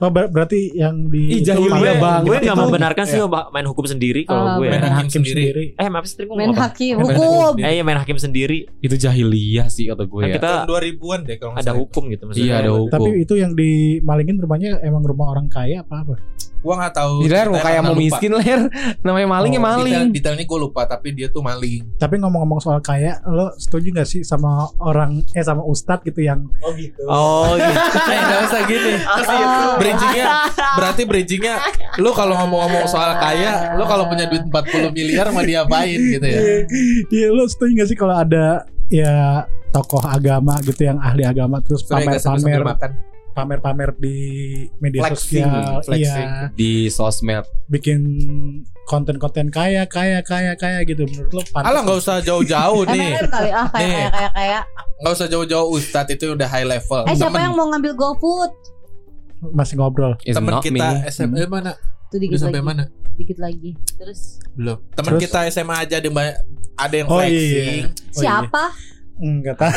Oh, 0.00 0.08
ber- 0.08 0.32
berarti 0.32 0.72
yang 0.72 1.12
di 1.12 1.28
Ih, 1.28 1.44
itu 1.44 1.52
jahil 1.52 1.68
banget. 1.68 2.00
bang. 2.00 2.24
gue 2.24 2.36
nggak 2.40 2.56
membenarkan 2.56 3.04
sih 3.04 3.20
ya, 3.20 3.28
main 3.28 3.68
hukum 3.68 3.84
sendiri 3.84 4.24
kalau 4.24 4.56
gue 4.56 4.72
main 4.72 4.80
hakim 4.80 4.96
hakim 4.96 5.10
sendiri. 5.12 5.44
sendiri. 5.44 5.64
Eh 5.76 5.86
apa 5.86 6.06
sih 6.08 6.16
tadi 6.16 6.24
gue 6.24 6.36
Main 6.40 6.50
apa? 6.50 6.60
hakim, 6.64 6.94
hukum. 6.96 7.52
sendiri. 7.52 7.68
Eh 7.68 7.72
iya, 7.76 7.82
main 7.84 7.98
hakim 8.00 8.16
sendiri. 8.16 8.58
Itu 8.80 8.96
jahiliyah 8.96 9.68
sih 9.68 9.92
kata 9.92 10.08
gue 10.08 10.20
Kan 10.24 10.28
ya. 10.30 10.34
kita 10.34 10.48
Tahun 10.64 10.72
2000-an 10.72 11.20
deh 11.22 11.36
kalau 11.36 11.52
ada 11.52 11.72
hukum 11.76 12.02
gitu 12.08 12.22
maksudnya. 12.24 12.48
Iya 12.48 12.54
ada 12.58 12.70
hukum. 12.72 12.92
Tapi 12.96 13.08
itu 13.20 13.34
yang 13.36 13.52
dimalingin 13.52 14.36
rumahnya 14.40 14.80
emang 14.80 15.04
rumah 15.04 15.26
orang 15.28 15.52
kaya 15.52 15.84
apa 15.84 16.00
apa? 16.00 16.14
Gua 16.60 16.74
nggak 16.76 16.92
tahu. 16.92 17.14
Di 17.24 17.28
ler 17.32 17.48
mau 17.48 17.60
kayak 17.60 17.82
mau 17.82 17.96
miskin 17.96 18.32
ler. 18.36 18.68
Namanya 19.06 19.28
maling 19.28 19.52
ya 19.56 19.60
Oh, 19.60 19.64
maling. 19.64 20.12
Detail, 20.12 20.36
detailnya 20.36 20.44
gue 20.44 20.58
lupa 20.60 20.82
tapi 20.84 21.08
dia 21.16 21.32
tuh 21.32 21.40
maling. 21.40 21.96
Tapi 21.96 22.20
ngomong-ngomong 22.20 22.60
soal 22.60 22.80
kaya, 22.84 23.16
lo 23.24 23.52
setuju 23.56 23.96
gak 23.96 24.08
sih 24.08 24.20
sama 24.20 24.68
orang 24.76 25.24
eh 25.32 25.40
sama 25.40 25.64
ustadz 25.64 26.04
gitu 26.04 26.20
yang 26.20 26.44
Oh 26.60 26.72
gitu. 26.76 27.00
Oh 27.08 27.56
gitu. 27.56 27.80
Eh, 28.10 28.18
nggak 28.18 28.40
usah 28.50 28.60
gini. 28.66 28.92
Bridgingnya 29.80 30.26
berarti 30.76 31.02
bridgingnya 31.06 31.54
lu 31.96 32.10
kalau 32.12 32.34
ngomong-ngomong 32.44 32.84
soal 32.86 33.16
kaya, 33.16 33.74
lu 33.78 33.84
kalau 33.86 34.06
punya 34.10 34.26
duit 34.28 34.44
40 34.44 34.90
miliar 34.92 35.30
mau 35.30 35.44
diapain 35.44 35.96
gitu 35.96 36.26
ya? 36.26 36.40
Iya, 37.08 37.26
lo 37.32 37.46
setuju 37.46 37.72
gak 37.82 37.88
sih 37.88 37.96
kalau 37.98 38.14
ada 38.18 38.66
ya 38.90 39.46
tokoh 39.70 40.02
agama 40.02 40.58
gitu 40.66 40.82
yang 40.82 40.98
ahli 40.98 41.22
agama 41.22 41.62
terus 41.62 41.86
Supaya 41.86 42.18
nggak 42.18 42.22
sambil 42.22 42.60
pamer-pamer 43.30 43.94
di 43.94 44.16
media 44.76 45.00
Flexing, 45.02 45.44
sosial, 45.44 45.80
flexing. 45.82 46.28
iya, 46.28 46.50
Di 46.52 46.70
sosmed. 46.86 47.44
bikin 47.66 48.00
konten-konten 48.84 49.48
kaya, 49.48 49.86
kaya, 49.86 50.18
kaya, 50.20 50.54
kaya 50.54 50.82
gitu. 50.82 51.04
Menurut 51.04 51.30
lo? 51.32 51.42
Alah 51.54 51.80
nggak 51.80 51.98
usah 51.98 52.18
jauh-jauh 52.18 52.82
nih. 52.86 53.14
MLM 53.14 53.28
kali 53.28 53.50
ah 53.50 53.66
kayak 53.68 53.80
Nih. 53.80 53.94
kayak 53.94 54.10
kayak 54.10 54.32
kayak. 54.32 54.62
Nggak 54.96 55.12
usah 55.12 55.26
jauh-jauh 55.26 55.68
Ustadz 55.70 56.12
itu 56.12 56.24
udah 56.30 56.44
high 56.44 56.64
level. 56.64 57.02
Eh 57.04 57.14
siapa 57.14 57.30
Temen- 57.30 57.42
yang 57.42 57.54
mau 57.54 57.66
ngambil 57.68 57.92
GoFood? 57.94 58.52
masih 59.52 59.74
ngobrol. 59.74 60.20
It's 60.20 60.36
temen 60.36 60.52
not 60.52 60.60
kita 60.60 60.76
me. 60.76 61.08
SMA 61.08 61.46
mana? 61.46 61.72
Tuh 62.10 62.12
Udah 62.12 62.20
dikit 62.20 62.34
lagi. 62.34 62.44
sampai 62.44 62.60
mana? 62.60 62.84
Dikit 63.16 63.38
lagi. 63.38 63.70
Terus 63.94 64.36
Belum. 64.52 64.76
Temen 64.92 65.10
Terus? 65.14 65.22
kita 65.24 65.38
SMA 65.48 65.76
aja 65.78 65.94
ada 65.96 66.04
yang 66.04 66.12
banyak 66.12 66.36
ada 66.76 66.94
yang 66.94 67.08
Oh, 67.08 67.16
iya. 67.16 67.24
flexing. 67.24 67.84
Oh, 67.88 68.20
siapa? 68.20 68.64
Enggak 69.20 69.52
tahu. 69.54 69.68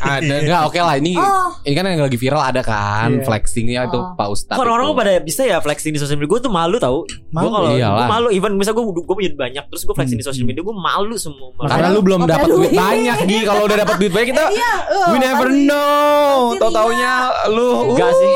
Ada 0.00 0.34
Enggak 0.38 0.60
oke 0.68 0.78
lah 0.78 0.94
ini 0.94 1.12
Oh, 1.12 1.50
ini 1.60 1.74
kan 1.74 1.82
yang 1.84 1.98
lagi 2.00 2.14
viral 2.14 2.38
ada 2.40 2.62
kan 2.62 3.10
Iya. 3.12 3.26
flexingnya 3.26 3.80
itu 3.84 3.98
Oh. 3.98 4.14
Pak 4.14 4.28
Ustadz. 4.28 4.54
Kok 4.54 4.62
orang-orang 4.62 4.86
itu. 4.86 4.96
pada 4.96 5.12
bisa 5.20 5.42
ya 5.42 5.58
flexing 5.58 5.90
di 5.90 5.98
sosial 5.98 6.14
media? 6.14 6.30
Gue 6.30 6.40
tuh 6.40 6.48
malu 6.48 6.76
tau. 6.76 7.02
Gue 7.02 7.26
Malu? 7.34 7.50
kalau 7.50 7.68
gue 7.74 8.06
malu. 8.06 8.28
Even 8.30 8.54
misal 8.54 8.72
gue 8.72 8.84
gue 8.86 9.02
punya 9.04 9.28
duit 9.28 9.40
banyak, 9.40 9.64
terus 9.66 9.82
gue 9.82 9.92
flexing 9.92 10.14
di 10.14 10.22
Hmm. 10.22 10.30
sosial 10.30 10.44
media, 10.44 10.62
gue 10.62 10.72
malu 10.72 11.14
semua. 11.14 11.50
Malu. 11.52 11.66
Karena 11.66 11.88
lu 11.88 12.00
belum 12.00 12.20
dapat 12.24 12.48
duit 12.48 12.70
banyak 12.72 13.16
Gi 13.24 13.38
Kalau 13.42 13.62
udah 13.64 13.76
dapat 13.78 13.94
duit 13.96 14.12
banyak 14.12 14.28
kita 14.28 14.44
iya. 14.48 14.72
We 15.08 15.18
never 15.18 15.48
know 15.48 16.54
Tau 16.54 16.70
taunya 16.70 17.12
lu 17.48 17.92
Enggak 17.92 18.12
sih. 18.12 18.30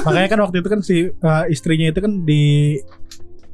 Makanya 0.00 0.28
kan 0.28 0.40
waktu 0.40 0.56
itu 0.56 0.68
kan 0.68 0.80
si 0.80 0.96
uh, 1.10 1.44
istrinya 1.46 1.86
itu 1.86 1.98
kan 1.98 2.22
di 2.22 2.78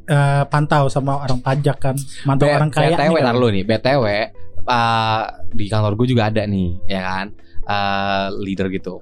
uh, 0.07 0.45
pantau 0.45 0.87
sama 0.87 1.19
orang 1.19 1.41
pajak 1.41 1.77
kan, 1.81 1.97
mantau 2.23 2.47
B- 2.47 2.53
orang 2.53 2.69
kaya. 2.69 2.93
BTW 2.93 3.15
nih 3.15 3.25
kan. 3.25 3.35
lu 3.35 3.49
nih 3.49 3.65
BTW 3.65 4.05
uh, 4.67 5.23
Di 5.49 5.67
kantor 5.67 5.95
gue 5.95 6.07
juga 6.09 6.29
ada 6.29 6.43
nih 6.43 6.83
Ya 6.85 7.01
kan 7.01 7.27
uh, 7.65 8.27
Leader 8.37 8.69
gitu 8.69 9.01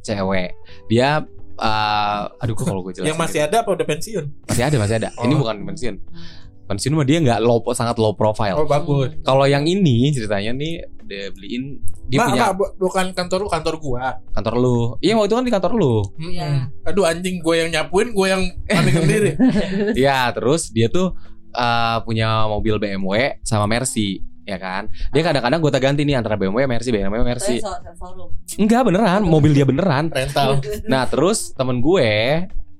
Cewek 0.00 0.52
Dia 0.86 1.22
uh, 1.56 2.22
Aduh 2.38 2.52
kok 2.52 2.64
kalau 2.64 2.82
gue 2.82 2.92
jelasin 2.96 3.08
yang 3.08 3.18
masih 3.18 3.38
gitu. 3.38 3.48
ada 3.48 3.56
apa 3.60 3.70
udah 3.70 3.86
pensiun? 3.86 4.24
Masih 4.44 4.64
ada 4.64 4.76
masih 4.76 4.94
ada 4.96 5.08
Ini 5.16 5.32
Oh. 5.32 5.38
bukan 5.38 5.56
pensiun 5.64 5.96
Pensiun 6.62 6.94
mah 6.94 7.04
dia 7.04 7.18
nggak 7.18 7.40
low 7.40 7.58
sangat 7.70 7.96
low 7.96 8.12
profile 8.12 8.56
Oh 8.56 8.64
bagus. 8.64 9.12
Kalau 9.20 9.44
yang 9.44 9.64
ini 9.64 10.08
ceritanya 10.08 10.52
nih 10.52 10.72
Dia 11.02 11.28
beliin 11.28 11.76
Dia 12.04 12.18
Mak, 12.18 12.26
punya 12.26 12.42
bu- 12.52 12.72
bukan 12.78 13.06
kantor 13.12 13.38
lu, 13.40 13.48
kantor 13.48 13.74
gua. 13.78 14.06
kantor 14.30 14.54
lu 14.56 14.78
Iya 14.98 15.12
waktu 15.14 15.26
itu 15.26 15.34
kan 15.34 15.44
di 15.44 15.52
kantor 15.52 15.72
lu 15.74 15.94
Iya. 16.16 16.46
Mm-mm. 16.48 16.86
Aduh 16.86 17.04
anjing 17.04 17.36
gue 17.38 17.54
yang 17.56 17.70
nyapuin, 17.70 18.08
gue 18.10 18.26
yang 18.26 18.42
panik 18.64 18.94
sendiri. 18.96 19.30
Iya, 20.00 20.32
terus 20.32 20.68
dia 20.68 20.86
tuh 20.88 21.12
uh, 21.52 21.98
punya 22.00 22.46
mobil 22.46 22.74
BMW 22.76 23.38
sama 23.42 23.66
Mercy, 23.66 24.22
ya 24.42 24.58
kan? 24.58 24.90
Dia 25.14 25.22
kadang-kadang 25.22 25.58
gue 25.62 25.70
ganti 25.78 26.02
nih 26.02 26.18
antara 26.18 26.34
BMW, 26.34 26.66
Mercy, 26.66 26.90
BMW, 26.90 27.22
Mercy. 27.22 27.56
Enggak 28.58 28.82
beneran, 28.86 29.22
mobil 29.26 29.54
dia 29.54 29.66
beneran. 29.66 30.10
Rental. 30.10 30.62
Nah, 30.86 31.06
terus 31.06 31.54
temen 31.54 31.78
gue 31.78 32.10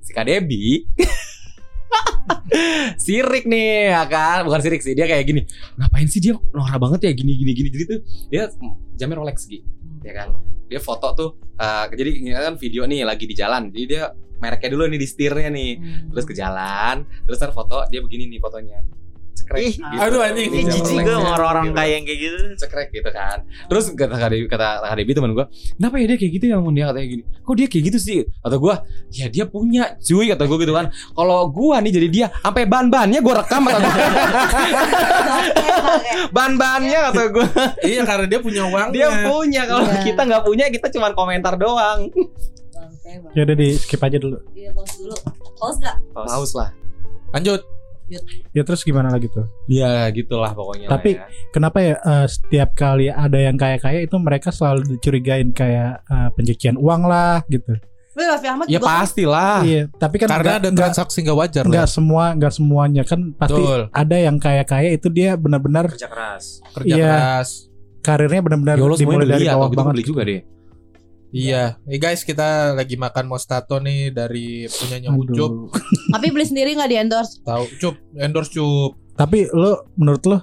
si 0.02 0.10
Kak 0.10 0.26
Debi 0.26 0.82
sirik 3.04 3.44
nih 3.46 3.94
ya 3.94 4.02
kan? 4.10 4.44
Bukan 4.46 4.60
sirik 4.60 4.82
sih 4.82 4.94
dia 4.96 5.06
kayak 5.06 5.24
gini. 5.24 5.42
Ngapain 5.78 6.08
sih 6.10 6.20
dia 6.20 6.34
norak 6.52 6.78
banget 6.78 7.10
ya? 7.10 7.12
Gini 7.14 7.38
gini 7.38 7.52
gini 7.54 7.68
gitu 7.70 8.02
dia 8.28 8.50
jamnya 8.98 9.22
Rolex 9.22 9.46
gitu 9.46 9.64
ya 10.02 10.12
kan? 10.12 10.36
Dia 10.66 10.80
foto 10.80 11.08
tuh 11.14 11.30
uh, 11.60 11.84
jadi 11.92 12.10
ini 12.10 12.30
kan 12.32 12.56
video 12.58 12.84
nih 12.88 13.06
lagi 13.06 13.24
di 13.28 13.34
jalan. 13.36 13.70
Jadi 13.70 13.84
dia 13.86 14.10
mereknya 14.42 14.70
dulu 14.74 14.90
nih 14.90 14.98
di 14.98 15.06
setirnya 15.06 15.48
nih. 15.52 15.72
Terus 16.12 16.24
ke 16.26 16.34
jalan 16.34 17.06
terus 17.24 17.38
ntar 17.38 17.54
foto 17.54 17.86
dia 17.88 18.02
begini 18.02 18.26
nih 18.26 18.40
fotonya 18.42 18.82
cekrek 19.52 19.62
Ih, 19.62 19.74
gitu. 19.76 19.96
aduh, 20.00 20.20
anjing. 20.24 20.48
Ini 20.48 20.62
jijik 20.64 20.96
gue 20.98 21.12
sama 21.12 21.28
orang-orang 21.36 21.64
gitu. 21.68 21.76
kaya 21.76 21.92
yang 21.92 22.04
kayak 22.04 22.18
gitu. 22.20 22.36
cekrek 22.56 22.88
gitu 22.90 23.08
kan 23.08 23.36
terus 23.68 23.84
kata 23.92 24.14
kak 24.14 24.28
Debi 24.28 24.44
kata 24.46 24.66
kak 24.80 24.94
Debi 24.96 25.10
teman 25.12 25.30
gue 25.32 25.44
kenapa 25.76 25.94
ya 25.96 26.04
dia 26.06 26.16
kayak 26.16 26.32
gitu 26.32 26.44
ya 26.46 26.56
Mun? 26.56 26.72
dia 26.72 26.84
katanya 26.88 27.06
gini 27.08 27.22
kok 27.28 27.52
dia 27.52 27.66
kayak 27.66 27.82
gitu 27.86 27.98
sih 27.98 28.16
kata 28.38 28.56
gue 28.56 28.74
ya 29.10 29.24
dia 29.28 29.44
punya 29.44 29.82
cuy 29.98 30.24
kata 30.28 30.42
gue 30.42 30.58
gitu 30.58 30.72
kan 30.72 30.86
kalau 31.12 31.38
gue 31.46 31.74
nih 31.78 31.92
jadi 31.92 32.08
dia 32.08 32.26
sampai 32.38 32.62
ban-bannya 32.64 33.18
gue 33.20 33.34
rekam 33.34 33.60
kata 33.62 33.78
gue 33.82 33.92
ban-bannya 36.30 36.98
kata 37.10 37.22
gue 37.28 37.46
iya 37.84 38.00
karena 38.02 38.24
dia 38.26 38.38
punya 38.38 38.62
uang. 38.64 38.88
dia 38.90 39.06
punya 39.26 39.62
kalau 39.64 39.84
Iya. 39.84 40.00
kita 40.02 40.20
nggak 40.24 40.42
punya 40.42 40.64
kita 40.68 40.86
cuma 40.90 41.08
komentar 41.12 41.54
doang 41.56 42.08
Ya 43.36 43.44
udah 43.44 43.52
di 43.52 43.76
skip 43.76 44.00
aja 44.00 44.16
dulu. 44.16 44.40
Iya, 44.56 44.72
pause 44.72 44.96
dulu. 44.96 45.12
Pause 45.60 45.84
gak? 45.84 46.00
haus 46.32 46.56
lah 46.56 46.72
Lanjut. 47.28 47.60
Ya 48.50 48.62
terus 48.62 48.82
gimana 48.82 49.08
lagi 49.08 49.26
tuh? 49.26 49.46
ya 49.64 50.08
gitulah 50.08 50.50
pokoknya 50.50 50.86
lah 50.86 50.96
Tapi- 50.96 51.16
ya. 51.16 51.24
Kenapa 51.50 51.78
ya 51.78 51.94
eh, 51.96 52.26
setiap 52.26 52.70
kali 52.72 53.06
ada 53.06 53.36
yang 53.36 53.54
kaya-kaya 53.54 54.02
itu 54.02 54.16
mereka 54.16 54.48
selalu 54.48 54.84
dicurigain 54.90 55.50
kayak 55.50 56.02
eh, 56.02 56.28
pencucian 56.32 56.76
uang 56.76 57.04
lah 57.04 57.40
gitu. 57.46 57.76
Raffi 58.12 58.44
Ahmad 58.44 58.68
ya 58.68 58.76
juga 58.76 58.84
kan 58.84 58.92
pastilah 59.02 59.56
Iya, 59.64 59.82
tapi 59.90 60.16
kan 60.16 60.28
Karena 60.28 60.60
ada 60.60 60.68
transaksi 60.68 61.18
nggak 61.20 61.32
wajar 61.34 61.62
nggak 61.64 61.88
semua 61.88 62.24
nggak 62.32 62.52
semuanya 62.52 63.02
kan 63.02 63.32
pasti 63.32 63.56
Betul. 63.56 63.80
ada 63.88 64.16
yang 64.18 64.36
kaya-kaya 64.36 64.88
itu 64.92 65.08
dia 65.08 65.32
benar-benar 65.34 65.88
Kerja 65.88 66.08
keras. 66.08 66.60
Kerja 66.76 66.92
Iya. 66.92 67.08
keras. 67.08 67.48
karirnya 68.00 68.42
benar-benar 68.42 68.76
ya 68.76 68.84
dimulai 68.98 69.26
dari 69.26 69.46
bawah 69.46 69.66
gitu 69.66 69.78
banget. 69.78 69.92
beli 69.94 70.04
juga 70.04 70.22
deh 70.22 70.40
Iya. 71.32 71.80
Eh 71.84 71.96
guys, 71.96 72.22
kita 72.22 72.72
lagi 72.72 72.94
makan 72.94 73.24
mostato 73.24 73.80
nih 73.80 74.12
dari 74.12 74.68
punyanya. 74.68 75.10
Ucup. 75.10 75.72
Tapi 76.12 76.26
beli 76.28 76.44
sendiri 76.44 76.76
gak 76.76 76.86
di 76.86 76.96
endorse? 76.96 77.40
Tahu 77.40 77.64
Cup, 77.78 77.96
endorse 78.14 78.52
Cup. 78.52 78.92
Tapi 79.12 79.48
lo 79.48 79.88
menurut 79.96 80.22
lo 80.24 80.38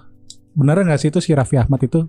benar 0.54 0.82
nggak 0.82 0.99
sih 0.99 1.08
itu 1.08 1.21
si 1.21 1.32
Raffi 1.32 1.56
Ahmad 1.56 1.80
itu? 1.80 2.04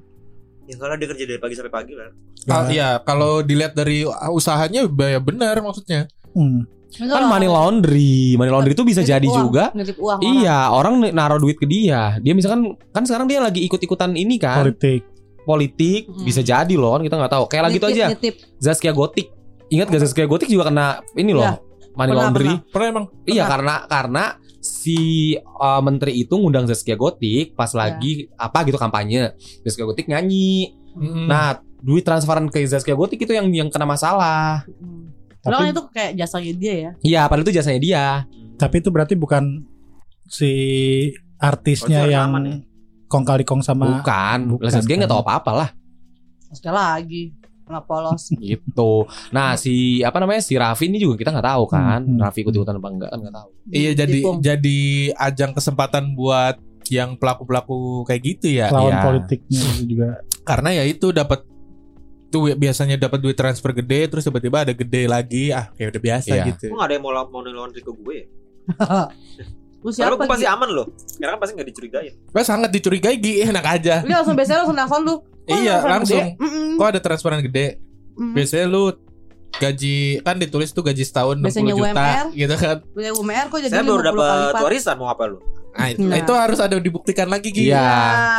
Ya 0.64 0.77
kalau 0.77 0.97
dia 0.97 1.07
kerja 1.07 1.25
dari 1.25 1.38
pagi 1.38 1.55
sampai 1.55 1.73
pagi 1.73 1.93
lah. 1.93 2.09
Kal- 2.43 2.71
Iya, 2.71 2.88
kalau 3.03 3.43
dilihat 3.43 3.75
dari 3.75 4.03
usahanya 4.31 4.88
ya 4.88 5.21
benar 5.21 5.61
maksudnya. 5.61 6.09
Hmm. 6.33 6.64
Kan 6.90 7.31
money 7.31 7.47
laundry, 7.47 8.35
money 8.35 8.51
laundry 8.51 8.75
itu 8.75 8.83
bisa 8.83 8.99
jadi 9.01 9.23
juga. 9.23 9.71
Nitip 9.71 9.95
uang 9.95 10.19
orang. 10.19 10.35
Iya, 10.35 10.59
orang 10.71 10.95
naruh 11.12 11.38
duit 11.38 11.55
ke 11.55 11.66
dia. 11.66 12.19
Dia 12.19 12.35
misalkan 12.35 12.75
kan 12.90 13.07
sekarang 13.07 13.27
dia 13.27 13.38
lagi 13.38 13.62
ikut-ikutan 13.62 14.11
ini 14.14 14.43
kan, 14.43 14.66
politik. 14.66 15.07
Politik, 15.51 16.07
Hmm. 16.07 16.23
bisa 16.23 16.41
jadi 16.41 16.75
loh 16.75 16.95
kan 16.95 17.03
kita 17.03 17.19
nggak 17.19 17.33
tahu. 17.33 17.45
Kayak 17.47 17.65
lagi 17.67 17.77
itu 17.77 17.87
aja, 17.89 18.05
nitip. 18.09 18.35
Zaskia 18.57 18.93
Gotik. 18.93 19.27
Ingat 19.69 19.87
gak 19.89 20.03
Zaskia 20.03 20.27
Gotik 20.27 20.47
juga 20.47 20.67
kena 20.67 20.87
ini 21.15 21.31
loh, 21.31 21.43
Iya. 21.43 21.59
money 21.93 22.11
Pernah, 22.11 22.23
laundry. 22.25 22.51
Pernah 22.71 22.87
emang? 22.89 23.05
Iya 23.23 23.45
karena 23.45 23.75
karena 23.85 24.25
si 24.61 24.99
uh, 25.39 25.81
menteri 25.81 26.13
itu 26.17 26.35
ngundang 26.35 26.67
Zaskia 26.67 26.95
Gotik 26.95 27.55
pas 27.55 27.71
Iya. 27.71 27.79
lagi 27.81 28.13
apa 28.33 28.59
gitu 28.63 28.77
kampanye. 28.77 29.35
Zaskia 29.61 29.85
Gotik 29.85 30.07
nyanyi. 30.07 30.75
Mm. 30.91 31.27
Nah, 31.27 31.55
duit 31.79 32.03
transferan 32.03 32.47
ke 32.47 32.63
Zaskia 32.63 32.95
Gotik 32.95 33.19
itu 33.19 33.31
yang 33.31 33.47
yang 33.49 33.69
kena 33.69 33.87
masalah. 33.87 34.67
Hmm. 34.67 35.11
Tapi- 35.41 35.55
Padahal 35.57 35.71
itu 35.71 35.83
kayak 35.89 36.13
jasanya 36.15 36.53
dia 36.53 36.75
ya. 36.75 36.91
Iya, 37.01 37.21
padahal 37.25 37.45
itu 37.45 37.55
jasanya 37.55 37.81
dia. 37.81 38.05
Tapi 38.55 38.75
itu 38.77 38.91
berarti 38.91 39.15
bukan 39.15 39.65
si 40.27 40.53
artisnya 41.39 42.05
Oh, 42.05 42.11
yang 42.11 42.29
ya? 42.37 42.59
Kong 43.11 43.25
kali 43.25 43.42
kong 43.42 43.61
sama 43.61 43.90
Bukan. 43.90 44.38
bukan, 44.49 44.62
Lah 44.62 44.70
Zaskia 44.70 44.94
nggak 44.96 45.11
tahu 45.11 45.20
apa-apa 45.20 45.51
lah 45.53 45.68
Sekali 46.49 46.75
lagi. 46.75 47.23
Kena 47.62 47.79
polos. 47.81 48.31
gitu. 48.42 49.07
Nah, 49.31 49.55
si 49.55 49.75
apa 50.01 50.18
namanya? 50.18 50.38
Si 50.40 50.55
Raffi 50.55 50.87
ini 50.87 50.99
juga 50.99 51.14
kita 51.16 51.31
nggak 51.31 51.49
tahu 51.49 51.64
kan. 51.68 52.01
Hmm, 52.01 52.11
hmm. 52.12 52.20
Raffi 52.20 52.38
ikut-ikutan 52.40 52.75
apa 52.75 52.88
enggak 52.88 53.11
kan 53.11 53.18
nggak 53.20 53.37
tahu. 53.37 53.49
Iya 53.68 53.90
jadi 53.96 54.14
Tikung. 54.16 54.37
jadi 54.40 54.81
ajang 55.12 55.53
kesempatan 55.53 56.05
buat 56.12 56.59
yang 56.88 57.14
pelaku-pelaku 57.14 58.03
kayak 58.05 58.23
gitu 58.25 58.46
ya. 58.53 58.66
lawan 58.68 58.90
Iya. 58.92 59.03
politiknya 59.05 59.61
itu 59.68 59.83
juga. 59.88 60.09
Karena 60.42 60.70
ya 60.73 60.83
itu 60.85 61.07
dapat 61.11 61.46
tuh 62.27 62.51
biasanya 62.53 62.94
dapat 62.96 63.18
duit 63.20 63.35
transfer 63.35 63.70
gede 63.73 64.07
terus 64.07 64.23
tiba-tiba 64.23 64.62
ada 64.62 64.70
gede 64.73 65.03
lagi 65.05 65.51
ah 65.51 65.70
kayak 65.70 65.94
udah 65.94 66.03
biasa 66.05 66.31
Iya. 66.33 66.44
gitu. 66.49 66.66
Kok 66.66 66.75
gak 66.75 66.87
ada 66.87 66.94
yang 66.94 67.05
mau 67.05 67.11
la- 67.12 67.27
money 67.29 67.51
laundry 67.51 67.79
ke 67.79 67.90
gue 67.92 68.14
ya? 68.16 68.27
Lu 69.81 69.88
Padahal 69.88 69.97
siapa? 69.97 70.14
gue 70.19 70.29
pasti 70.29 70.47
aman 70.47 70.69
loh. 70.71 70.87
Karena 71.16 71.31
kan 71.31 71.40
pasti 71.40 71.53
gak 71.55 71.69
dicurigain. 71.69 72.12
Wah 72.31 72.45
sangat 72.45 72.71
dicurigai 72.71 73.16
Gi, 73.16 73.33
enak 73.49 73.64
aja. 73.66 73.95
Lu 74.01 74.12
langsung 74.12 74.35
biasanya 74.35 74.59
langsung 74.61 74.77
nelfon 74.77 75.03
lu. 75.03 75.14
Kok 75.40 75.57
Iya, 75.57 75.77
langsung. 75.83 76.21
gede? 76.21 76.37
Mm-mm. 76.38 76.69
Kok 76.77 76.87
ada 76.87 77.01
transferan 77.01 77.40
gede? 77.40 77.66
Mm. 78.14 78.33
Biasanya 78.33 78.66
lu 78.66 78.85
gaji 79.53 79.97
kan 80.21 80.37
ditulis 80.37 80.71
tuh 80.71 80.81
gaji 80.81 81.03
setahun 81.03 81.35
60 81.35 81.43
Biasanya 81.43 81.73
juta 81.73 81.90
UMR. 81.90 82.25
gitu 82.33 82.55
kan. 82.55 82.77
Punya 82.87 83.11
UMR 83.12 83.47
kok 83.47 83.59
jadi 83.59 83.73
Saya 83.73 83.83
baru 83.83 83.99
50 83.99 84.05
kali 84.05 84.21
dapat 84.47 84.62
warisan 84.62 84.95
mau 84.95 85.09
apa 85.09 85.25
lu? 85.27 85.38
Nah, 85.71 85.87
itu, 85.88 86.03
Nah. 86.03 86.16
itu 86.19 86.33
harus 86.35 86.59
ada 86.59 86.75
dibuktikan 86.77 87.27
lagi 87.27 87.49
Gi. 87.49 87.66
Iya, 87.66 87.88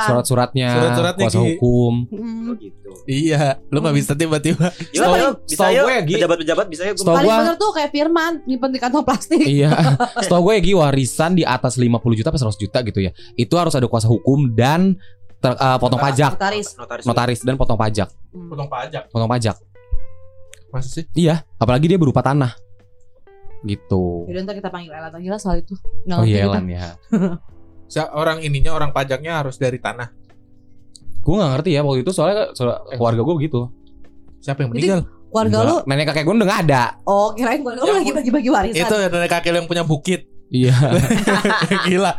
surat-suratnya, 0.06 0.70
Surat-suratnya, 0.70 1.26
kuasa 1.26 1.40
hukum. 1.42 1.94
Mm. 2.08 2.44
Oh 2.46 2.54
gitu. 2.56 2.81
Iya, 3.04 3.58
lu 3.68 3.80
nggak 3.80 3.96
bisa 3.96 4.14
tiba-tiba. 4.14 4.70
Setahu- 4.92 5.16
ayo, 5.16 5.30
bisa 5.42 5.54
setahu 5.58 5.74
yuk. 5.74 5.84
gue 5.84 5.94
ya, 5.94 6.02
Gi. 6.02 6.14
Pejabat-pejabat 6.16 6.66
bisa 6.70 6.82
Setahu 6.92 7.16
Paling 7.16 7.28
gua- 7.28 7.40
bener 7.42 7.56
tuh 7.58 7.72
kayak 7.74 7.90
Firman 7.90 8.34
nyimpen 8.46 8.70
di 8.70 8.80
kantong 8.80 9.02
plastik. 9.02 9.42
Iya. 9.42 9.70
Setahu 10.24 10.42
gue 10.46 10.54
ya 10.54 10.62
Gi 10.62 10.74
warisan 10.74 11.32
di 11.34 11.44
atas 11.44 11.76
50 11.76 11.90
juta 12.14 12.30
atau 12.30 12.42
100 12.44 12.58
juta 12.58 12.78
gitu 12.82 13.00
ya. 13.00 13.12
Itu 13.34 13.58
harus 13.58 13.74
ada 13.74 13.86
kuasa 13.86 14.06
hukum 14.06 14.52
dan 14.52 14.96
ter- 15.38 15.56
eh, 15.56 15.78
potong 15.78 15.98
Notaris. 15.98 16.14
pajak, 16.14 16.32
Notaris. 16.38 16.68
notaris. 16.78 17.06
notaris 17.06 17.40
dan 17.42 17.56
potong 17.56 17.80
pajak. 17.80 18.10
Hmm. 18.30 18.48
Potong 18.48 18.70
pajak. 18.70 19.04
Potong 19.10 19.30
pajak. 19.30 19.56
Masa 20.70 20.88
sih? 20.88 21.06
Iya, 21.12 21.44
apalagi 21.58 21.90
dia 21.90 21.98
berupa 21.98 22.22
tanah. 22.22 22.54
Gitu. 23.62 24.26
Yaudah 24.26 24.42
ntar 24.42 24.56
kita 24.58 24.70
panggil 24.70 24.90
Elan 24.90 25.12
aja 25.12 25.30
lah 25.30 25.38
soal 25.38 25.62
itu. 25.62 25.78
Nggak 26.06 26.18
Oh 26.18 26.26
iya. 26.26 26.46
Elan 26.46 26.66
ya. 26.66 26.86
Orang 28.16 28.40
ininya 28.40 28.72
orang 28.72 28.96
pajaknya 28.96 29.44
harus 29.44 29.60
dari 29.60 29.76
tanah. 29.76 30.16
Gue 31.22 31.36
gak 31.38 31.52
ngerti 31.54 31.70
ya 31.72 31.82
waktu 31.82 32.02
itu 32.02 32.12
soalnya, 32.12 32.50
soalnya 32.52 32.78
keluarga 32.92 33.22
gue 33.22 33.36
gitu. 33.42 33.60
Siapa 34.40 34.60
yang 34.62 34.70
Jadi- 34.72 34.80
meninggal? 34.82 35.02
Keluarga 35.32 35.58
lu, 35.64 35.76
Nenek 35.88 36.06
kakek 36.12 36.24
gue 36.24 36.36
udah 36.36 36.50
gak 36.50 36.62
ada. 36.68 36.84
oh 37.08 37.32
kirain 37.32 37.64
keluarga 37.64 37.80
lu 37.80 37.88
Ya 37.88 37.94
lagi 37.96 38.12
bagi-bagi 38.12 38.50
warisan. 38.52 38.84
Itu 38.84 38.96
nenek 39.00 39.30
kakek 39.32 39.50
lu 39.50 39.58
yang 39.60 39.70
punya 39.70 39.84
bukit. 39.84 40.28
Iya. 40.52 40.76
Gila. 41.88 42.12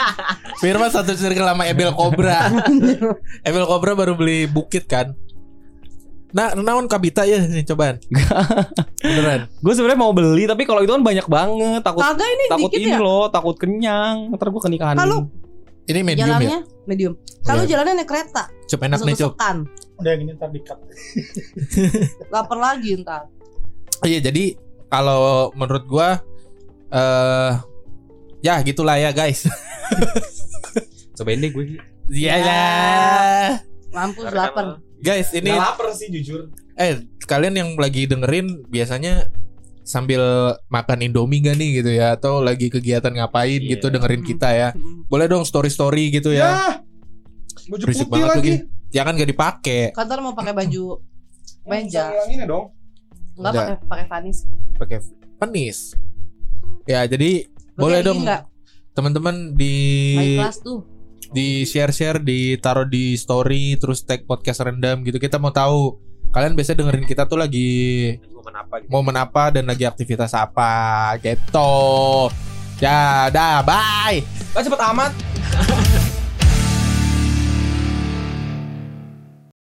Firman 0.62 0.88
satu 0.88 1.12
circle 1.12 1.44
sama 1.44 1.68
Ebel 1.68 1.92
Cobra. 1.92 2.48
Ebel 3.46 3.64
Cobra 3.66 3.92
baru 3.92 4.16
beli 4.16 4.48
bukit 4.48 4.88
kan. 4.88 5.12
Nah, 6.32 6.52
naon 6.52 6.88
kabita 6.88 7.24
ya 7.24 7.36
nih 7.38 7.64
cobaan. 7.64 8.00
Beneran. 8.98 9.48
gue 9.52 9.72
sebenarnya 9.72 9.96
mau 9.96 10.12
beli 10.12 10.44
tapi 10.44 10.64
kalau 10.64 10.80
itu 10.80 10.92
kan 10.92 11.00
banyak 11.00 11.26
banget. 11.28 11.80
Takut 11.80 12.00
Kagak 12.00 12.28
ini 12.30 12.44
takut 12.48 12.70
ini 12.72 12.88
ya. 12.88 12.98
loh, 12.98 13.28
takut 13.28 13.56
kenyang. 13.56 14.32
Ntar 14.32 14.48
gue 14.48 14.62
kenikahan. 14.62 14.96
Kalau- 14.96 15.28
Ini 15.84 16.00
medium 16.02 16.26
ya. 16.40 16.60
Medium. 16.86 17.14
Kalau 17.42 17.62
Iya. 17.62 17.70
jalannya 17.74 17.94
naik 17.96 18.08
kereta, 18.08 18.48
Cup 18.64 18.80
enak 18.80 18.98
nih, 19.00 19.14
Cup. 19.16 19.34
kan. 19.34 19.66
Udah 19.96 20.10
yang 20.10 20.22
ini 20.22 20.32
ntar 20.32 20.48
di-cut. 20.48 20.78
Lapar 22.32 22.56
lagi 22.56 22.96
ntar. 22.96 23.26
Iya, 24.00 24.18
jadi 24.20 24.54
kalau 24.86 25.50
menurut 25.52 25.84
gua 25.84 26.08
eh 26.88 27.52
ya 28.40 28.60
gitulah 28.60 28.94
ya, 28.94 29.10
guys. 29.10 29.46
Cobain 31.16 31.38
deh 31.38 31.48
gue. 31.48 31.80
Iya 32.08 32.32
Ya. 32.32 32.44
lah. 32.44 33.48
Mampus 33.92 34.28
lapar. 34.30 34.78
Guys, 34.98 35.32
ini 35.32 35.48
Nggak 35.48 35.64
lapar 35.66 35.88
sih 35.92 36.08
jujur. 36.10 36.52
eh 36.74 37.00
kalian 37.22 37.54
yang 37.56 37.70
lagi 37.74 38.04
dengerin 38.04 38.62
biasanya 38.66 39.32
sambil 39.86 40.18
makan 40.66 40.98
Indomie 41.00 41.38
gak 41.38 41.54
nih 41.54 41.78
gitu 41.78 41.94
ya 41.94 42.12
atau 42.12 42.42
lagi 42.42 42.66
kegiatan 42.66 43.08
ngapain 43.08 43.56
Iya. 43.56 43.70
gitu 43.72 43.86
dengerin 43.86 44.20
kita 44.20 44.50
ya. 44.50 44.68
Mm. 44.74 45.06
Boleh 45.06 45.26
dong 45.26 45.46
story-story 45.46 46.10
gitu 46.10 46.34
ya. 46.34 46.82
Baju 47.66 47.82
Berisik 47.82 48.10
banget 48.10 48.28
lagi. 48.28 48.54
Ya 48.90 49.02
kan 49.02 49.14
gak 49.14 49.26
dipakai. 49.26 49.94
Kantor 49.94 50.18
mau 50.20 50.34
pakai 50.34 50.52
baju 50.52 50.98
meja. 51.70 52.10
Ini 52.26 52.44
dong. 52.44 52.74
Enggak 53.36 53.52
Udah. 53.52 53.62
pakai 53.62 53.76
pakai 53.86 54.06
vanis. 54.08 54.38
Pakai 54.74 54.98
penis. 55.36 55.78
Ya, 56.84 57.02
jadi 57.04 57.46
Lu 57.76 57.82
boleh 57.82 58.02
dong 58.02 58.22
teman-teman 58.90 59.52
di 59.52 59.74
kelas 60.34 60.58
tuh. 60.60 60.82
di 61.28 61.62
share-share, 61.62 62.18
ditaruh 62.18 62.86
di 62.86 63.14
story, 63.14 63.76
terus 63.76 64.02
tag 64.02 64.24
podcast 64.24 64.62
random 64.62 65.02
gitu. 65.02 65.18
Kita 65.18 65.36
mau 65.36 65.50
tahu 65.50 65.98
kalian 66.30 66.54
biasa 66.54 66.74
dengerin 66.74 67.04
kita 67.04 67.26
tuh 67.26 67.36
lagi 67.36 67.68
Momen 68.46 68.62
apa 68.62 68.74
gitu. 68.78 68.90
momen 68.94 69.16
apa 69.18 69.42
dan 69.50 69.66
lagi 69.66 69.82
aktivitas 69.82 70.30
apa 70.30 70.70
gitu. 71.18 72.30
Ya, 72.78 73.26
dah, 73.26 73.58
bye. 73.66 74.22
Kan 74.54 74.62
cepet 74.62 74.80
amat. 74.86 75.10